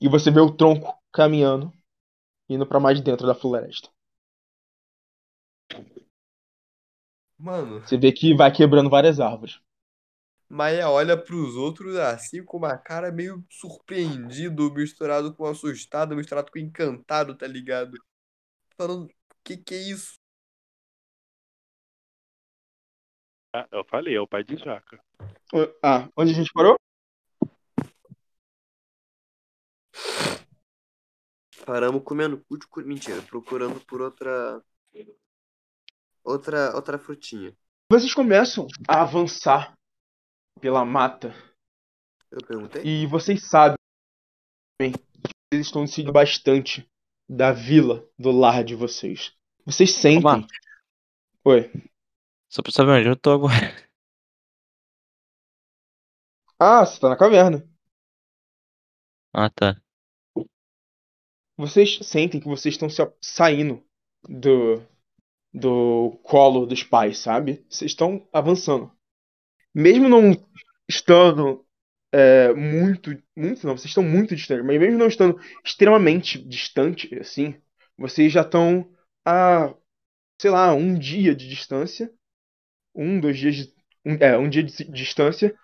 [0.00, 1.72] E você vê o tronco caminhando,
[2.48, 3.88] indo pra mais dentro da floresta.
[7.38, 9.60] Mano, Você vê que vai quebrando várias árvores.
[10.48, 16.58] Maia olha pros outros assim com uma cara meio surpreendido, misturado com assustado, misturado com
[16.58, 17.96] encantado, tá ligado?
[18.76, 19.08] Falando,
[19.42, 20.14] que que é isso?
[23.52, 24.98] Ah, eu falei, é o pai de jaca.
[25.82, 26.76] Ah, onde a gente parou?
[31.64, 32.82] Paramos comendo cu de cu...
[32.82, 34.62] Mentira, procurando por outra.
[36.22, 37.56] Outra, outra frutinha.
[37.90, 39.72] Vocês começam a avançar
[40.60, 41.34] pela mata
[42.30, 42.82] Eu perguntei?
[42.84, 43.76] e vocês sabem
[44.80, 46.88] que eles estão seguindo bastante
[47.28, 49.34] da vila, do lar de vocês.
[49.64, 50.46] Vocês sentem.
[51.44, 51.70] Oi.
[52.50, 53.54] Só pra saber onde eu tô agora.
[56.58, 57.68] Ah, você tá na caverna.
[59.32, 59.80] Ah, tá.
[61.56, 62.88] Vocês sentem que vocês estão
[63.20, 63.84] saindo
[64.28, 64.80] do,
[65.52, 67.64] do colo dos pais, sabe?
[67.68, 68.90] Vocês estão avançando.
[69.74, 70.32] Mesmo não
[70.88, 71.64] estando
[72.12, 77.60] é, muito, muito não, vocês estão muito distantes, mas mesmo não estando extremamente distante, assim,
[77.98, 78.88] vocês já estão
[79.24, 79.74] a,
[80.40, 82.12] sei lá, um dia de distância,
[82.94, 85.56] um, dois dias, de, um, é, um dia de distância,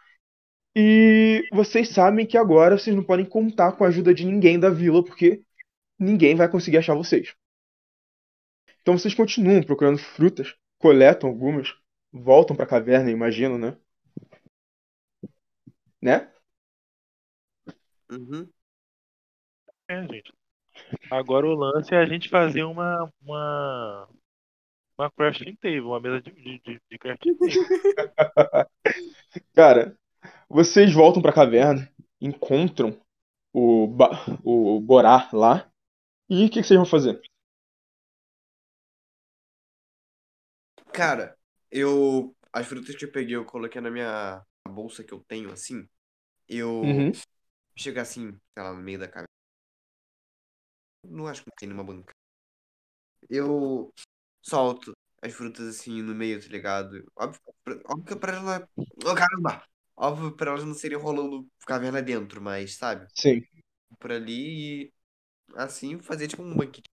[0.74, 4.70] e vocês sabem que agora vocês não podem contar com a ajuda de ninguém da
[4.70, 5.42] vila, porque
[5.98, 7.34] ninguém vai conseguir achar vocês.
[8.82, 11.74] Então vocês continuam procurando frutas, coletam algumas,
[12.12, 13.76] voltam para a caverna, imagino, né?
[16.02, 16.30] Né?
[18.10, 18.50] Uhum.
[19.88, 20.32] É, gente.
[21.10, 23.12] Agora o lance é a gente fazer uma.
[23.22, 24.08] uma.
[24.96, 27.54] uma crafting table, uma mesa de, de, de, crafting table.
[29.54, 29.98] Cara,
[30.48, 33.00] vocês voltam pra caverna, encontram
[33.52, 34.10] o, ba
[34.44, 35.70] o Borá lá.
[36.28, 37.20] E o que, que vocês vão fazer?
[40.92, 41.36] Cara,
[41.70, 42.34] eu.
[42.52, 45.88] As frutas que eu peguei, eu coloquei na minha bolsa que eu tenho, assim.
[46.48, 46.70] Eu.
[46.82, 47.12] Uhum.
[47.76, 49.28] Chego assim, sei lá, no meio da caverna.
[51.06, 52.12] Não acho que não tem nenhuma banca.
[53.28, 53.92] Eu
[54.42, 54.92] solto
[55.22, 57.04] as frutas assim no meio, tá ligado?
[57.16, 58.68] Óbvio, pra- óbvio que pra ela.
[58.76, 59.64] Oh, caramba!
[59.96, 63.06] Óbvio pra elas não seriam rolando caverna dentro, mas, sabe?
[63.14, 63.42] Sim.
[63.98, 64.92] Por ali e
[65.54, 66.88] assim fazer tipo um banquete.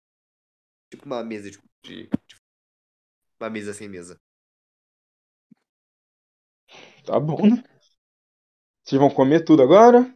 [0.90, 1.59] Tipo uma mesa de.
[1.85, 2.37] de- de-
[3.40, 4.16] Uma mesa sem mesa.
[7.04, 7.62] Tá bom, né?
[8.84, 10.12] Vocês vão comer tudo agora?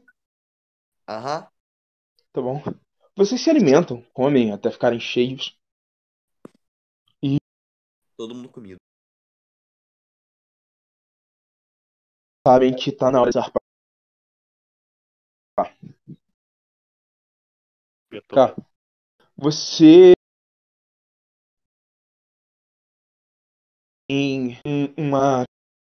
[1.09, 1.49] Aham.
[2.33, 2.63] Tá bom.
[3.17, 5.59] Vocês se alimentam, comem até ficarem cheios.
[8.17, 8.79] Todo mundo comido.
[12.47, 13.63] Sabem que tá na hora de zarpar.
[18.29, 18.55] Cara,
[19.37, 20.13] você.
[24.09, 24.57] Em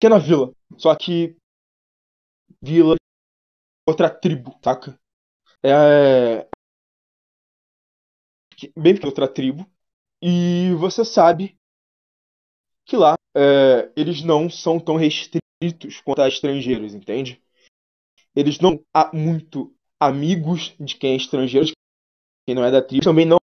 [0.03, 0.53] em uma pequena vila.
[0.77, 1.37] Só que.
[2.63, 2.97] Vila.
[3.87, 4.99] Outra tribo, saca?
[5.65, 6.49] É.
[8.57, 9.67] que- Bem pequena outra tribo.
[10.23, 11.57] E você sabe
[12.87, 17.41] que lá é, eles não são tão restritos quanto a estrangeiros, entende?
[18.35, 21.73] Eles não há muito amigos de quem é estrangeiro, de
[22.47, 23.39] quem não é da tribo, também não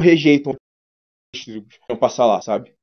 [0.00, 0.54] rejeitam
[1.34, 2.74] as tribos, vão passar lá, sabe?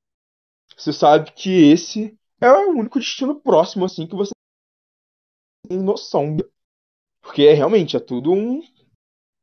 [0.78, 4.32] Você sabe que esse é o único destino próximo, assim, que você
[5.68, 6.38] tem noção.
[7.22, 8.62] Porque é, realmente é tudo um,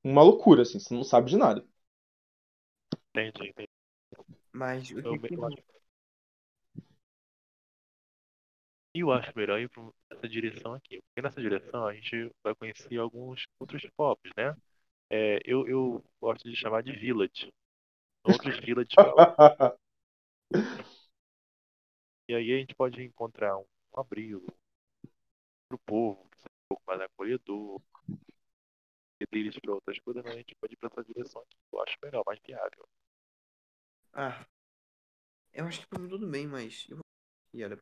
[0.04, 1.66] uma loucura, assim, você não sabe de nada.
[3.14, 3.68] Entendi, entendi.
[4.52, 5.56] Mas o Eu, que eu acho...
[8.94, 11.00] eu acho melhor ir pra essa direção aqui.
[11.02, 14.54] Porque nessa direção a gente vai conhecer alguns outros pops, né?
[15.10, 17.52] É, eu, eu gosto de chamar de village.
[18.24, 19.22] Outros village pop.
[22.28, 23.64] E aí a gente pode encontrar um,
[23.96, 24.46] um abrigo
[25.68, 27.80] pro povo, que seja um pouco mais acolhedor.
[29.20, 31.56] E deles para outras coisas, mas a gente pode ir pra essa direção aqui.
[31.72, 32.88] Eu acho melhor, mais viável.
[34.12, 34.46] Ah.
[35.52, 36.86] Eu acho que pra mim tudo bem, mas.
[36.88, 37.00] Eu...
[37.54, 37.80] E olha,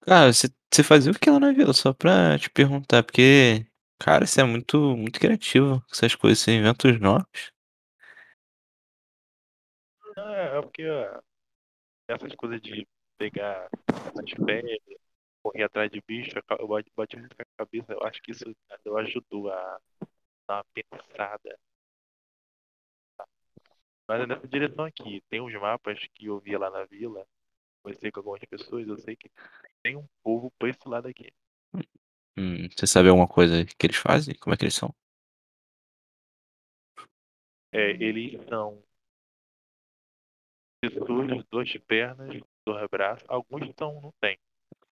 [0.00, 1.72] Cara, você você fazia o que lá na vila?
[1.74, 3.66] Só pra te perguntar, porque,
[3.98, 7.51] cara, você é muito, muito criativo com essas coisas, você inventa os novos.
[10.62, 11.20] É porque ó,
[12.08, 12.86] essas coisas de
[13.18, 14.78] pegar as férias,
[15.42, 17.92] correr atrás de bicho, eu bati bati muito com a cabeça.
[17.92, 18.44] Eu acho que isso
[18.84, 19.80] eu ajudou a
[20.48, 21.58] dar uma pensada.
[24.08, 25.22] Mas é nessa direção aqui.
[25.28, 27.26] Tem uns mapas que eu via lá na vila,
[27.82, 29.30] conversei com algumas pessoas, eu sei que
[29.82, 31.32] tem um povo pra esse lado aqui.
[32.36, 34.34] Hum, você sabe alguma coisa que eles fazem?
[34.36, 34.94] Como é que eles são?
[37.72, 38.82] É, eles são
[40.82, 43.24] pessoas duas pernas, dois braços.
[43.28, 44.38] Alguns são, não tem.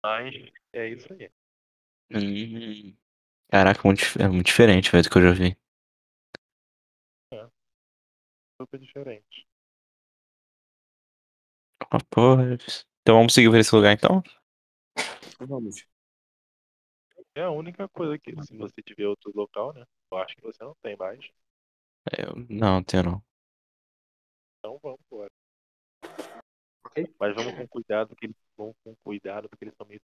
[0.03, 0.35] Mas
[0.73, 1.29] é isso aí.
[2.11, 2.95] Hum,
[3.51, 5.57] caraca, muito, dif- é muito diferente, velho, do que eu já vi.
[8.59, 9.45] Super diferente.
[11.91, 12.57] Ah, porra.
[13.01, 14.21] Então vamos seguir por esse lugar então?
[15.39, 15.85] vamos.
[17.35, 19.85] É a única coisa que, se você tiver outro local, né?
[20.11, 21.23] Eu acho que você não tem mais.
[22.11, 23.23] É, Eu, não, tenho não.
[24.59, 25.31] Então vamos embora.
[26.93, 27.15] Ok.
[27.19, 30.01] Mas vamos com cuidado, que eles vão com cuidado, porque eles são meio.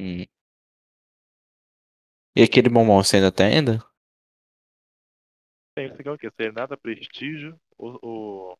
[0.00, 0.24] Hum.
[2.34, 3.84] E aquele bombom você ainda tem ainda?
[5.74, 6.30] Tem, você quer o quê?
[6.30, 7.98] Serenata Prestígio ou.
[8.00, 8.58] ou...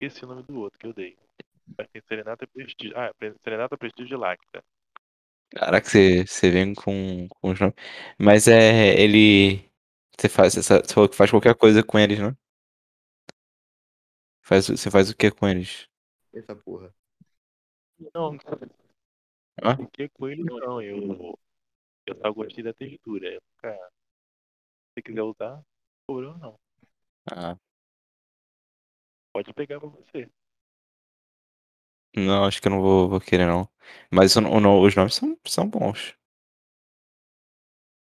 [0.00, 1.16] Esse é o nome do outro que eu dei.
[1.78, 2.98] Mas tem Serenata Prestígio.
[2.98, 4.64] Ah, Serenata Prestígio e Lacta.
[5.50, 7.74] Caraca, você, você vem com, com os nomes.
[8.18, 9.00] Mas é.
[9.00, 9.64] Ele.
[10.18, 10.54] Você faz.
[10.54, 12.36] Você falou que faz qualquer coisa com eles, né?
[14.50, 15.88] Faz, você faz o que com eles?
[16.32, 16.92] essa porra.
[18.14, 18.38] Não,
[19.62, 19.76] Hã?
[19.76, 20.80] fiquei com ele não.
[20.82, 21.38] Eu,
[22.06, 23.28] eu só gostei da textura.
[23.28, 23.78] Eu nunca.
[23.78, 25.64] Se você quiser usar,
[26.06, 26.56] problema não.
[27.30, 27.56] Ah,
[29.32, 30.30] Pode pegar pra você.
[32.16, 33.68] não, acho que eu não vou, vou querer, não.
[34.10, 36.14] Mas o- o os nomes são, são bons.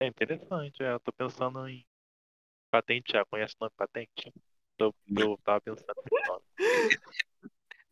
[0.01, 0.93] É interessante, é.
[0.93, 1.87] Eu tô pensando em
[2.71, 3.27] patentear.
[3.27, 4.33] Conhece o nome patente?
[4.79, 5.95] Eu, eu tava pensando.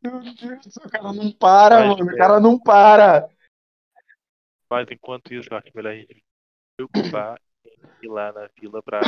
[0.03, 2.13] Meu Deus, o cara não para, Mas, mano.
[2.13, 3.29] O cara não para.
[4.71, 6.23] Mas enquanto isso, eu acho melhor a gente se
[6.77, 9.01] preocupar em ir lá na vila pra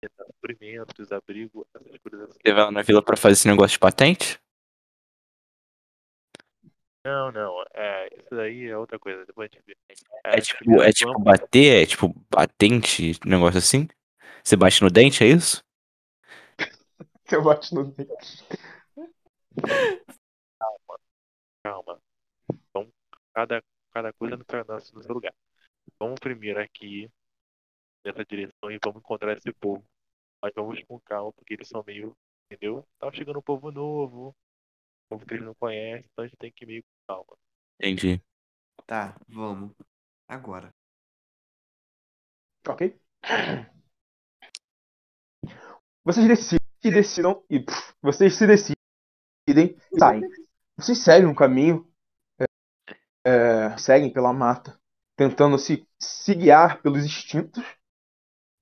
[0.00, 2.38] tentar suprimentos, abrigo, essas coisas assim.
[2.44, 4.38] Você vai lá na vila pra fazer esse negócio de patente?
[7.04, 7.64] Não, não.
[7.72, 9.24] É, isso daí é outra coisa.
[9.24, 9.76] Depois a gente vê.
[10.24, 13.88] É É, tipo, é tipo vamos- bater, é tipo batente, um negócio assim?
[14.42, 15.64] Você bate no dente, é isso?
[17.28, 18.44] Você bate no dente.
[21.62, 22.00] Calma.
[22.72, 22.92] Vamos,
[23.34, 23.62] cada,
[23.92, 25.34] cada coisa no seu, no seu lugar.
[25.98, 27.10] Vamos primeiro aqui
[28.04, 29.84] nessa direção e vamos encontrar esse povo.
[30.40, 32.16] Mas vamos com calma, porque eles são meio.
[32.48, 32.86] Entendeu?
[33.00, 36.52] Tá chegando um povo novo, um povo que eles não conhecem, então a gente tem
[36.52, 37.36] que ir meio com calma.
[37.80, 38.22] Entendi.
[38.86, 39.74] Tá, vamos.
[40.28, 40.72] Agora.
[42.68, 42.96] Ok?
[46.04, 48.76] Vocês decidem, se decidam e pff, vocês se decidem
[49.48, 50.22] e saem.
[50.76, 51.90] Vocês seguem um caminho,
[52.38, 52.44] é,
[53.24, 54.78] é, seguem pela mata,
[55.16, 57.64] tentando se, se guiar pelos instintos.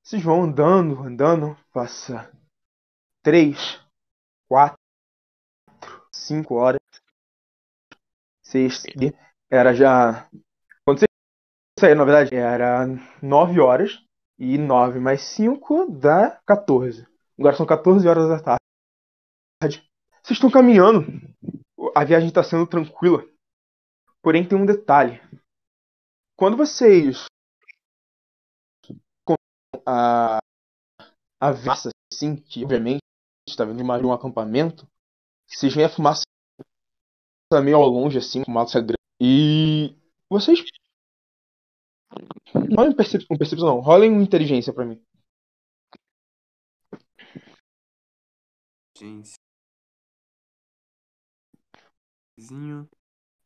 [0.03, 2.31] Vocês vão andando, andando, passa
[3.23, 3.81] três,
[4.49, 4.79] quatro,
[6.13, 6.81] cinco horas.
[8.43, 8.83] Vocês
[9.51, 10.29] era já
[10.85, 11.09] quando vocês
[11.81, 12.87] saíram, na verdade, era
[13.23, 14.05] nove horas
[14.39, 17.07] e 9 mais 5 dá 14.
[17.39, 19.91] Agora são 14 horas da tarde.
[20.23, 21.05] Vocês estão caminhando.
[21.95, 23.25] A viagem está sendo tranquila.
[24.23, 25.21] Porém, tem um detalhe.
[26.37, 27.27] Quando vocês.
[29.87, 30.39] a.
[31.41, 33.03] A massa, assim, que obviamente
[33.47, 34.89] está vindo de um acampamento,
[35.47, 36.23] vocês veem a fumaça
[37.63, 38.99] meio ao longe, assim, fumaça grande.
[39.21, 39.95] E.
[40.31, 40.65] Vocês.
[42.75, 43.81] Rolem percep com percepção, não.
[43.81, 45.05] Rolem inteligência pra mim.
[48.97, 49.35] Gente.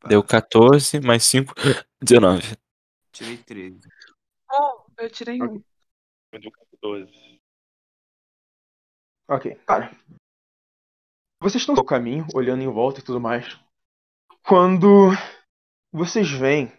[0.06, 1.54] Deu 14 mais 5,
[2.02, 2.42] 19.
[3.12, 3.80] Tirei 13.
[4.50, 5.62] Oh, eu tirei um.
[6.32, 7.40] Eu dou 14.
[9.28, 9.90] Ok, cara.
[11.40, 13.58] Vocês estão no caminho, olhando em volta e tudo mais.
[14.42, 15.10] Quando
[15.92, 16.72] vocês veem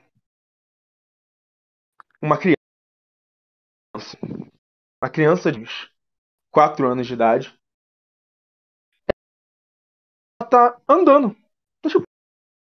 [2.22, 2.58] uma criança.
[5.02, 5.92] Uma criança de uns
[6.52, 7.59] 4 anos de idade.
[10.50, 11.36] Tá andando.
[11.82, 12.04] Tá tipo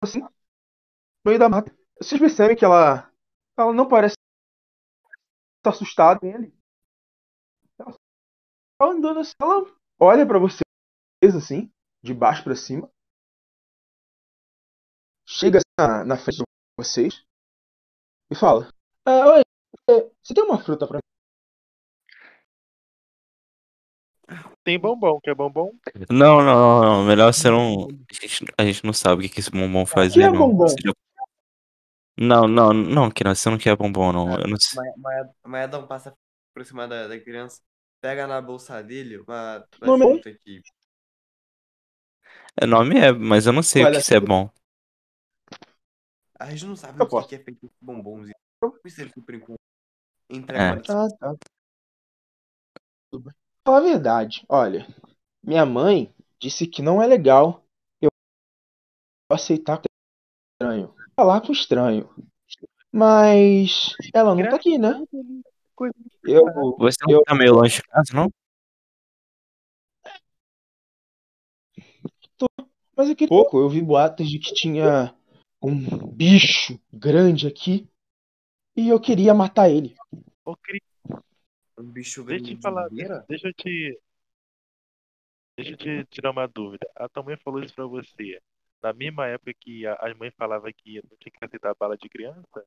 [0.02, 0.20] assim.
[0.20, 0.30] No
[1.26, 1.76] meio da mata.
[2.00, 3.12] Vocês percebem que ela.
[3.58, 4.16] Ela não parece
[5.58, 6.54] estar assustada ele.
[7.80, 7.94] Ela
[8.78, 9.34] tá andando assim.
[9.42, 9.66] Ela
[10.00, 10.64] olha pra vocês
[11.36, 11.72] assim,
[12.04, 12.92] de baixo pra cima.
[15.26, 16.44] Chega assim na, na frente de
[16.78, 17.24] vocês
[18.30, 18.68] e fala:
[19.06, 19.44] ah, Oi,
[20.22, 21.03] você tem uma fruta pra
[24.64, 25.72] Tem bombom, quer bombom?
[26.10, 27.06] Não, não, não, não.
[27.06, 27.88] Melhor você não.
[27.88, 30.50] A gente, a gente não sabe o que, que esse bombom faz que é não.
[30.50, 30.68] bombom?
[30.68, 30.94] Seria-
[32.18, 34.40] Não, não, não, que você não quer bombom, não.
[34.40, 34.80] Eu não sei.
[34.80, 36.14] Maia, Maia, Maia dá um passo
[36.54, 37.62] por cima da, da criança.
[38.00, 40.30] Pega na bolsa dele uma, uma Nome é?
[40.30, 40.62] aqui.
[42.62, 44.50] É nome é, mas eu não sei o Olha, que isso é bom.
[46.40, 47.28] A gente não sabe Eu o que, posso.
[47.30, 48.36] que é feito esse bombonzinho.
[48.60, 49.60] Por isso ele por enquanto.
[50.30, 50.94] Entrega É.
[50.94, 51.36] Ah, tá.
[53.10, 53.43] Tudo bem.
[53.66, 54.86] Fala a verdade, olha.
[55.42, 57.64] Minha mãe disse que não é legal
[58.02, 58.10] eu
[59.32, 59.86] aceitar com
[60.54, 60.94] estranho.
[61.16, 62.10] Falar com estranho.
[62.92, 65.02] Mas ela não tá aqui, né?
[66.24, 66.44] Eu,
[66.78, 68.30] Você não Eu- tá meio longe de casa, não?
[72.96, 75.16] mas aqui pouco eu vi boatos de que tinha
[75.62, 77.90] um bicho grande aqui
[78.76, 79.96] e eu queria matar ele.
[80.46, 80.82] Ô, Cris,
[81.84, 82.96] Um bicho deixa eu te falar, de
[83.28, 84.00] deixa eu te.
[85.58, 86.90] Deixa eu te tirar uma dúvida.
[86.96, 88.42] A tua mãe falou isso pra você.
[88.82, 92.08] Na mesma época que a, a mãe falava que não tinha que aceitar bala de
[92.08, 92.66] criança?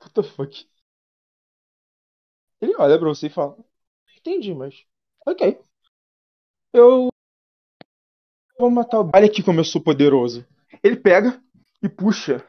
[0.00, 0.68] What the fuck?
[2.60, 3.56] Ele olha pra você e fala:
[4.16, 4.84] Entendi, mas.
[5.24, 5.60] Ok.
[6.72, 7.08] Eu.
[8.58, 9.10] Vou matar o.
[9.14, 10.44] Olha aqui como eu sou poderoso.
[10.82, 11.40] Ele pega
[11.80, 12.44] e puxa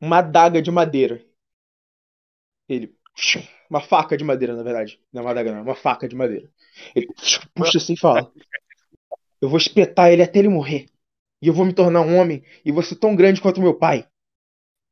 [0.00, 1.22] uma adaga de madeira.
[2.66, 2.96] Ele.
[3.70, 5.00] Uma faca de madeira, na verdade.
[5.12, 5.58] Não é uma adaga, não.
[5.60, 6.50] é Uma faca de madeira.
[6.94, 7.08] Ele
[7.54, 8.32] puxa assim e fala:
[9.40, 10.86] Eu vou espetar ele até ele morrer.
[11.42, 14.06] E eu vou me tornar um homem e vou ser tão grande quanto meu pai.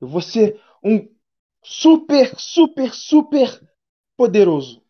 [0.01, 1.09] Eu vou ser um
[1.63, 3.61] super, super, super
[4.17, 4.83] poderoso.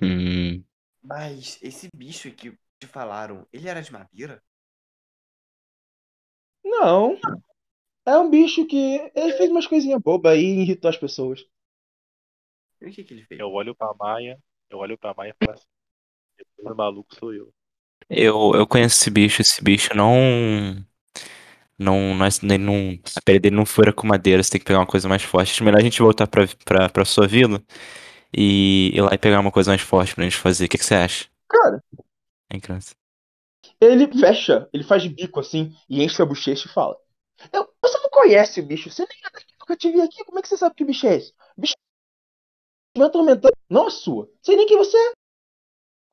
[0.00, 0.64] Hum,
[1.00, 4.42] Mas esse bicho que te falaram, ele era de madeira?
[6.64, 7.18] Não.
[8.06, 8.76] É um bicho que
[9.14, 11.44] ele fez umas coisinhas bobas e irritou as pessoas.
[12.82, 13.40] E o que, que ele fez?
[13.40, 14.38] Eu olho pra Maia,
[14.70, 15.66] eu olho pra Maia e falo assim,
[16.38, 17.54] depois o maluco sou eu.
[18.08, 20.84] eu, eu conheço esse bicho, esse bicho não.
[21.78, 24.66] Não, não, é- ele não, a pele dele não fura com madeira, você tem que
[24.66, 25.52] pegar uma coisa mais forte.
[25.52, 27.60] Acho melhor a gente voltar pra, pra, pra sua vila
[28.36, 30.66] e ir lá e pegar uma coisa mais forte pra gente fazer.
[30.66, 31.26] O que, que você acha?
[31.48, 31.80] Cara,
[32.50, 32.94] Hein, criança?
[33.80, 36.96] ele fecha, ele faz bico assim e enche a bochecha e fala:
[37.52, 40.38] "Eu- Você não conhece o bicho, você nem é daqui, nunca te vi aqui, como
[40.38, 41.34] é que você sabe que bicho é esse?
[41.56, 41.74] Bicho
[42.96, 44.28] me atormentando, não a sua.
[44.42, 45.12] Sei nem quem você é.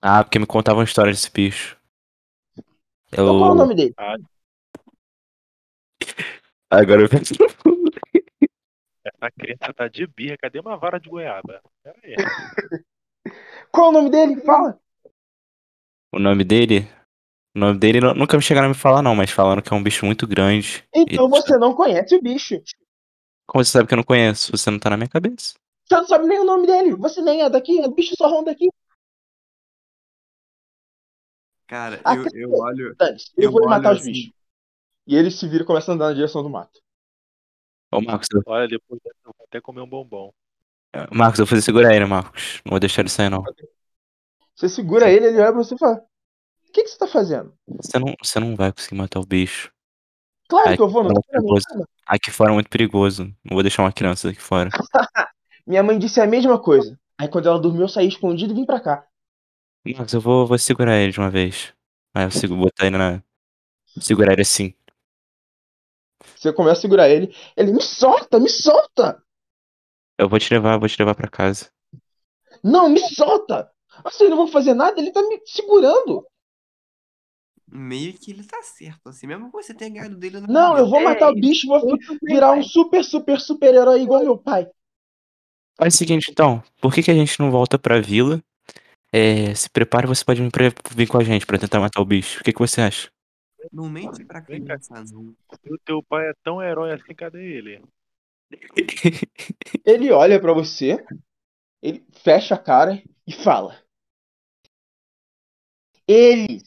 [0.02, 1.78] Ah, porque me contavam a história desse bicho.
[3.08, 3.56] Então, qual é o Eu.
[3.56, 3.94] nome dele?
[6.70, 7.34] Agora eu penso.
[9.04, 11.62] Essa criança tá de birra, cadê uma vara de goiaba?
[11.84, 12.16] Pera aí.
[13.72, 14.42] Qual é o nome dele?
[14.42, 14.80] Fala.
[16.14, 16.88] O nome dele?
[17.56, 19.76] O nome dele nu- nunca me chegaram a me falar, não, mas falaram que é
[19.76, 20.88] um bicho muito grande.
[20.94, 22.62] Então E- você não conhece o bicho.
[23.48, 24.52] Como você sabe que eu não conheço?
[24.56, 25.56] Você não tá na minha cabeça.
[25.90, 26.96] Você não sabe nem o nome dele.
[26.96, 28.70] Você nem é daqui, o bicho só ronda aqui.
[31.66, 32.96] Cara, eu, eu dizer, olho.
[33.00, 34.12] Eu Eu vou ir matar olho os assim.
[34.12, 34.34] bichos.
[35.08, 36.80] E ele se vira e começa a andar na direção do mato.
[37.92, 38.42] Ô, Marcos, eu...
[38.46, 40.32] Olha, depois eu vou até comer um bombom.
[41.12, 42.62] Marcos, eu vou fazer segurar ele, Marcos.
[42.64, 43.44] Não vou deixar ele sair, não.
[44.56, 47.54] Você segura ele, ele olha pra você e fala: O que, que você tá fazendo?
[47.68, 49.72] Você não, você não vai conseguir matar o bicho.
[50.48, 51.86] Claro Ai, que eu vou, não não, tá cara.
[52.08, 53.26] Aqui fora é muito perigoso.
[53.44, 54.70] Não vou deixar uma criança aqui fora.
[55.70, 57.00] Minha mãe disse a mesma coisa.
[57.16, 59.06] Aí quando ela dormiu, eu saí escondido e vim pra cá.
[59.86, 61.74] Marcos, eu vou, vou segurar ele de uma vez.
[62.16, 63.22] Aí eu sigo, botar ele na.
[64.02, 64.74] Segurar ele assim.
[66.36, 67.32] Você começa a segurar ele.
[67.56, 69.22] Ele me solta, me solta!
[70.18, 71.70] Eu vou te levar, vou te levar pra casa.
[72.64, 73.72] Não, me solta!
[74.04, 76.26] Vocês não vão fazer nada, ele tá me segurando.
[77.72, 80.86] Meio que ele tá certo, assim, mesmo que você tenha ganhado dele na Não, eu
[80.86, 80.90] primeira.
[80.90, 84.68] vou matar o bicho e vou virar um super, super, super herói igual meu pai.
[85.80, 86.62] Faz o seguinte, então.
[86.82, 88.42] Por que, que a gente não volta pra vila?
[89.12, 92.06] É, se prepare, você pode vir, pra- vir com a gente pra tentar matar o
[92.06, 92.42] bicho.
[92.42, 93.10] O que, que você acha?
[93.72, 95.36] Não mente pra criança, não.
[95.64, 97.82] Se o teu pai é tão herói assim, cadê ele?
[99.86, 101.04] Ele olha pra você,
[101.82, 103.78] ele fecha a cara e fala:
[106.08, 106.62] Ele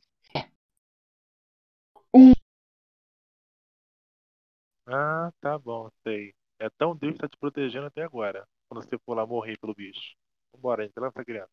[4.87, 6.35] Ah, tá bom, sei.
[6.59, 8.47] É tão Deus que tá te protegendo até agora.
[8.73, 10.14] Quando você for lá morrer pelo bicho.
[10.55, 11.51] Vambora, gente, leva essa criança.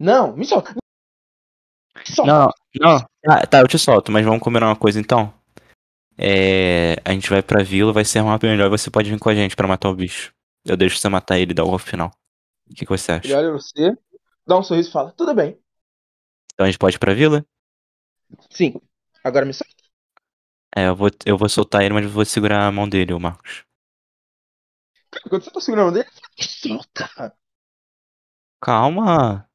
[0.00, 0.72] Não, me solta.
[0.72, 2.32] Me solta.
[2.32, 3.06] Não, não.
[3.28, 5.30] Ah, tá, eu te solto, mas vamos combinar uma coisa então.
[6.16, 9.34] É, a gente vai pra vila, vai ser uma melhor, você pode vir com a
[9.34, 10.32] gente pra matar o bicho.
[10.64, 12.10] Eu deixo você matar ele e dar o final.
[12.70, 13.38] O que, que você Ele acha?
[13.38, 13.98] olha pra você,
[14.46, 15.60] dá um sorriso e fala: Tudo bem.
[16.54, 17.44] Então a gente pode ir pra vila?
[18.50, 18.80] Sim.
[19.22, 19.74] Agora me solta.
[20.74, 23.20] É, eu vou, eu vou soltar ele, mas eu vou segurar a mão dele, o
[23.20, 23.64] Marcos.
[25.28, 26.08] Quando você tá segurando a mão dele,
[26.44, 27.36] solta.
[28.60, 29.48] Calma.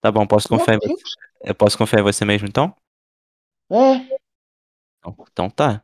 [0.00, 1.02] Tá bom, posso confiar em você.
[1.42, 2.74] Eu posso confiar em você mesmo então?
[3.70, 4.18] É,
[4.98, 5.82] Então, então tá.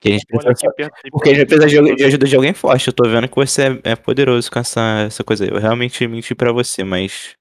[0.00, 0.70] Que a gente precisa,
[1.10, 2.88] porque a gente precisa de, de ajuda de alguém forte.
[2.88, 5.50] Eu tô vendo que você é, é poderoso com essa, essa coisa aí.
[5.50, 7.34] Eu realmente menti pra você, mas.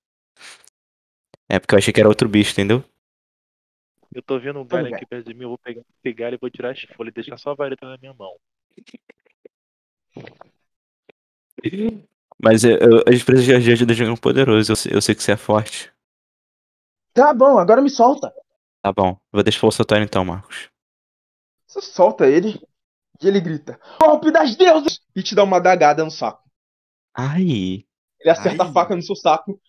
[1.49, 2.81] É porque eu achei que era outro bicho, entendeu?
[4.15, 4.95] Eu tô vendo um galho bem.
[4.95, 7.15] aqui perto de mim, eu vou pegar, pegar ele e vou tirar as folhas e
[7.15, 8.33] deixar só a vareta na minha mão.
[12.41, 14.71] Mas eu, eu, a gente precisa de ajuda de alguém poderoso.
[14.71, 15.91] Eu, sei- eu sei que você é forte.
[17.13, 18.33] tá bom, agora me solta.
[18.81, 19.17] Tá bom.
[19.31, 20.69] Vou deixar o soltar então, Marcos.
[21.67, 22.61] Você solta ele
[23.21, 24.99] e ele grita: Golpe das deusas!
[25.15, 26.43] E te dá uma dagada no saco.
[27.15, 27.85] Ai.
[28.19, 28.69] Ele acerta Ai.
[28.69, 29.59] a faca no seu saco.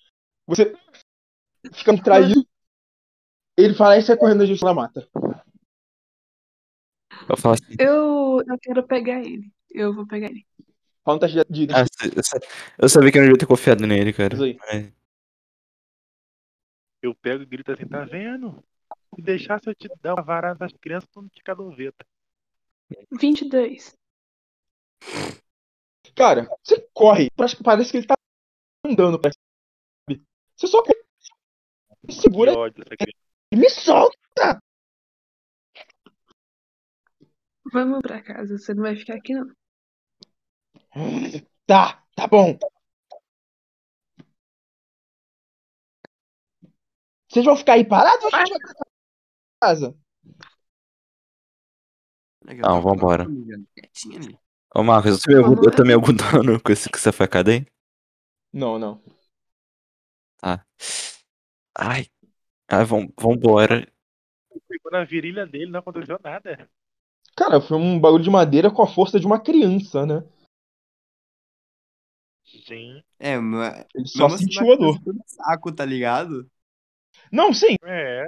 [0.47, 0.75] Você
[1.73, 2.45] fica traído.
[3.57, 5.09] Ele fala e sai correndo gente na mata.
[7.29, 7.77] Eu falo assim.
[7.79, 9.51] Eu, eu quero pegar ele.
[9.75, 10.47] Eu vou pegar ele.
[11.05, 11.81] Fala um teste de, Ah,
[12.17, 12.39] eu sa-
[12.79, 14.33] eu sabia que eu não devia ter confiado nele, cara.
[14.35, 14.59] Isso aí.
[14.73, 14.93] É.
[17.03, 18.65] Eu pego e grito assim, tá vendo?
[19.15, 22.07] Se deixasse eu te dar uma varada das crianças, tu não tinha cadoveta.
[23.21, 23.95] 22.
[26.15, 27.29] Cara, você corre.
[27.37, 28.15] Parece parece que ele tá
[28.87, 30.23] andando pra sabe?
[30.57, 31.05] Você só corre.
[32.11, 33.19] Segura Que ódio dessa criança.
[33.53, 34.61] e me solta.
[37.73, 38.57] Vamos pra casa.
[38.59, 39.49] Você não vai ficar aqui, não.
[41.67, 42.59] Tá, tá bom.
[47.29, 48.75] Vocês vão ficar aí parados ou a gente vai
[49.61, 49.97] casa.
[52.45, 53.27] Legal, Não, vambora.
[54.75, 57.13] Ô, Marcos, eu tomei, Pô, algum, não eu tomei algum dano com, esse, com essa
[57.13, 57.67] facada aí?
[58.53, 59.03] Não, não.
[60.39, 60.65] Tá.
[61.77, 62.07] Ai.
[62.69, 63.91] Ai, vamos, vambora.
[64.69, 66.69] Pegou na virilha dele, não aconteceu nada.
[67.37, 70.23] Cara, foi um bagulho de madeira com a força de uma criança, né?
[72.67, 73.03] Sim.
[73.19, 73.85] É, mas.
[73.95, 75.01] Ele só assim, sentiu a dor.
[75.27, 76.51] saco, tá ligado?
[77.31, 78.27] Não, sim, É.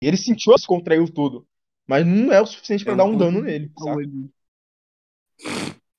[0.00, 1.46] ele sentiu, se contraiu tudo.
[1.86, 3.72] Mas não é o suficiente pra É dar um dano nele.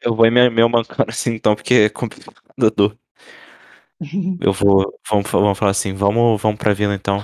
[0.02, 2.97] Eu vou ir me, me mancando assim então, porque é complicado a dor.
[4.41, 4.99] Eu vou.
[5.10, 7.20] Vamos, vamos falar assim, vamos, vamos pra vila então.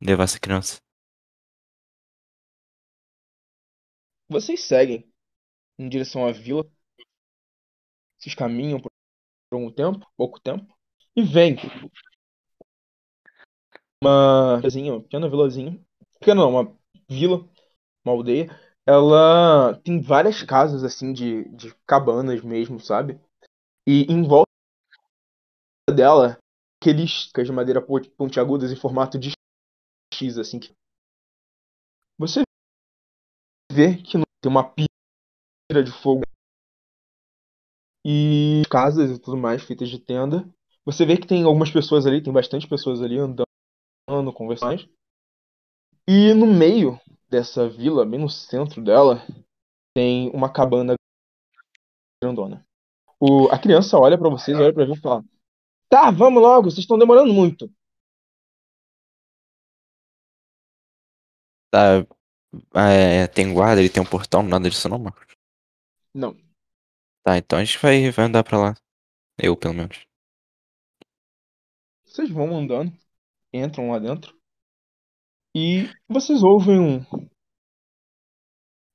[0.00, 0.78] Levar essa criança.
[4.28, 5.10] Vocês seguem
[5.78, 6.64] em direção à vila.
[8.18, 8.90] Vocês caminham por
[9.56, 10.66] um tempo, pouco tempo,
[11.16, 11.56] e vem
[14.02, 15.80] uma vilazinha, uma pequena vilazinha.
[16.20, 16.76] Pequena não, uma
[17.08, 17.48] vila,
[18.04, 18.48] uma aldeia.
[18.86, 23.20] Ela tem várias casas assim de, de cabanas mesmo, sabe?
[23.86, 24.50] E em volta
[25.90, 26.38] dela,
[26.80, 29.32] aqueles de madeira pon- pontiagudas em formato de
[30.14, 30.58] X, assim.
[30.60, 30.74] que-
[32.18, 32.42] Você
[33.72, 36.22] vê que tem uma pira de fogo
[38.04, 40.48] e casas e tudo mais feitas de tenda.
[40.84, 44.86] Você vê que tem algumas pessoas ali, tem bastante pessoas ali andando, conversando.
[46.06, 49.24] E no meio dessa vila, bem no centro dela,
[49.94, 50.94] tem uma cabana
[52.22, 52.66] grandona.
[53.18, 55.24] O, a criança olha pra vocês, olha pra mim e fala:
[55.88, 57.70] Tá, vamos logo, vocês estão demorando muito.
[61.70, 62.06] Tá.
[62.74, 65.34] É, tem guarda, ele tem um portão, nada disso não, Marcos.
[66.14, 66.43] Não.
[67.24, 68.74] Tá, então a gente vai, vai andar pra lá.
[69.38, 70.06] Eu, pelo menos.
[72.04, 72.92] Vocês vão andando,
[73.52, 74.38] entram lá dentro
[75.56, 77.00] e vocês ouvem um.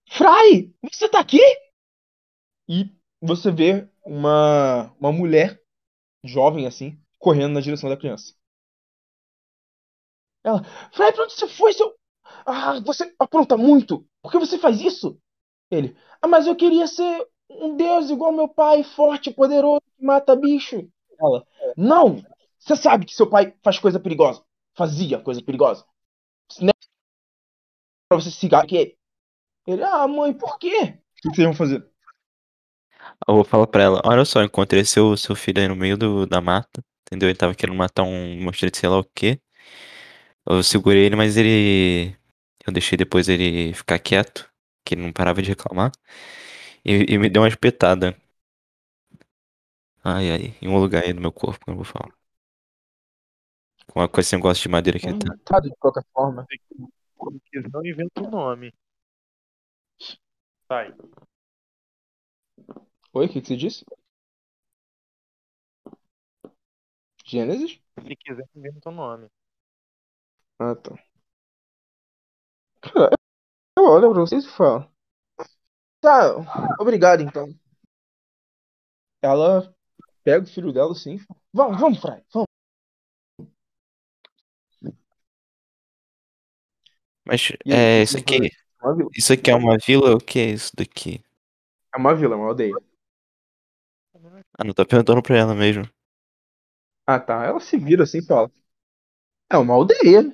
[0.08, 1.40] Fry, você tá aqui?
[2.68, 5.60] E você vê uma, uma mulher
[6.24, 8.36] jovem assim, correndo na direção da criança.
[10.44, 10.64] Ela,
[10.94, 11.98] Fry, pra onde você foi, seu.
[12.46, 14.08] Ah, você apronta muito!
[14.22, 15.20] Por que você faz isso?
[15.72, 20.36] Ele, ah, mas eu queria ser um deus igual meu pai, forte, poderoso, que mata
[20.36, 20.88] bicho.
[21.20, 21.46] Ela,
[21.76, 22.24] não!
[22.60, 24.44] Você sabe que seu pai faz coisa perigosa.
[24.76, 25.86] Fazia coisa perigosa.
[26.62, 26.72] É
[28.10, 28.98] pra você se ligar que ele.
[29.68, 30.98] Ele, ah, mãe, por quê?
[31.26, 31.86] O que vocês vão fazer?
[33.28, 36.26] Eu vou falar pra ela, olha só, encontrei seu, seu filho aí no meio do,
[36.26, 37.30] da mata, entendeu?
[37.30, 39.40] Ele tava querendo matar um monstro de sei lá o quê.
[40.48, 42.16] Eu segurei ele, mas ele.
[42.66, 44.50] Eu deixei depois ele ficar quieto,
[44.86, 45.92] que ele não parava de reclamar.
[46.86, 48.16] E, e me deu uma espetada.
[50.04, 52.14] Ai, ai, em um lugar aí no meu corpo, que eu não vou falar.
[53.88, 55.36] Com, a- com esse negócio de madeira que ele tá.
[55.46, 56.46] Tá, de qualquer forma.
[56.50, 56.58] Se
[57.52, 58.72] quiser, não inventa um nome.
[60.68, 60.94] Sai.
[63.14, 63.86] Oi, o que, que você disse?
[67.26, 67.80] Gênesis?
[68.06, 69.30] Se quiser, inventa um nome.
[70.60, 70.96] Ah, tá.
[72.82, 73.16] Cara,
[73.78, 74.90] eu olho pra vocês e falo.
[76.02, 76.34] Tá,
[76.80, 77.54] obrigado então.
[79.22, 79.74] Ela
[80.24, 81.20] pega o filho dela assim
[81.54, 82.48] Vamos, vamos, Fry, vamos.
[87.26, 88.50] Mas aí, é isso aqui.
[89.16, 90.16] Isso aqui é uma vila?
[90.16, 91.24] O que é isso daqui?
[91.94, 92.74] É uma vila, uma aldeia.
[94.58, 95.88] Ah, não tô perguntando pra ela mesmo.
[97.06, 97.46] Ah, tá.
[97.46, 98.52] Ela se vira assim e fala.
[99.52, 100.32] É uma aldeia.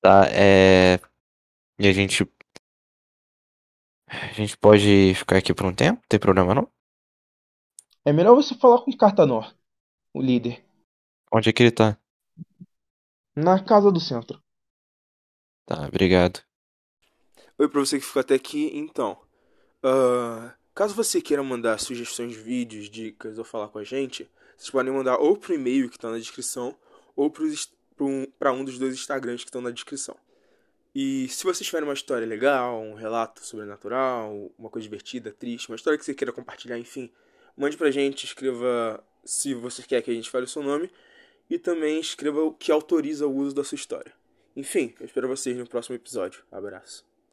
[0.00, 1.00] Tá, é.
[1.78, 2.24] E a gente.
[4.10, 6.00] A gente pode ficar aqui por um tempo?
[6.00, 6.70] Não tem problema não?
[8.04, 9.54] É melhor você falar com o Cartanor,
[10.12, 10.64] o líder,
[11.32, 11.98] Onde é que ele tá?
[13.36, 14.42] na casa do centro.
[15.66, 16.42] Tá, obrigado.
[17.58, 19.18] Oi pra você que ficou até aqui, então.
[19.82, 24.70] ah, caso você queira mandar sugestões de vídeos, dicas ou falar com a gente, vocês
[24.70, 26.76] podem mandar ou pro e-mail que está na descrição,
[27.16, 27.30] ou
[28.38, 30.16] para um dos dois Instagrams que estão na descrição.
[30.94, 35.76] E se vocês tiverem uma história legal, um relato sobrenatural, uma coisa divertida, triste, uma
[35.76, 37.10] história que você queira compartilhar, enfim,
[37.56, 40.90] mande pra gente, escreva se você quer que a gente fale o seu nome
[41.48, 44.12] e também escreva o que autoriza o uso da sua história.
[44.56, 46.42] Enfim, eu espero vocês no próximo episódio.
[46.50, 47.07] Abraço.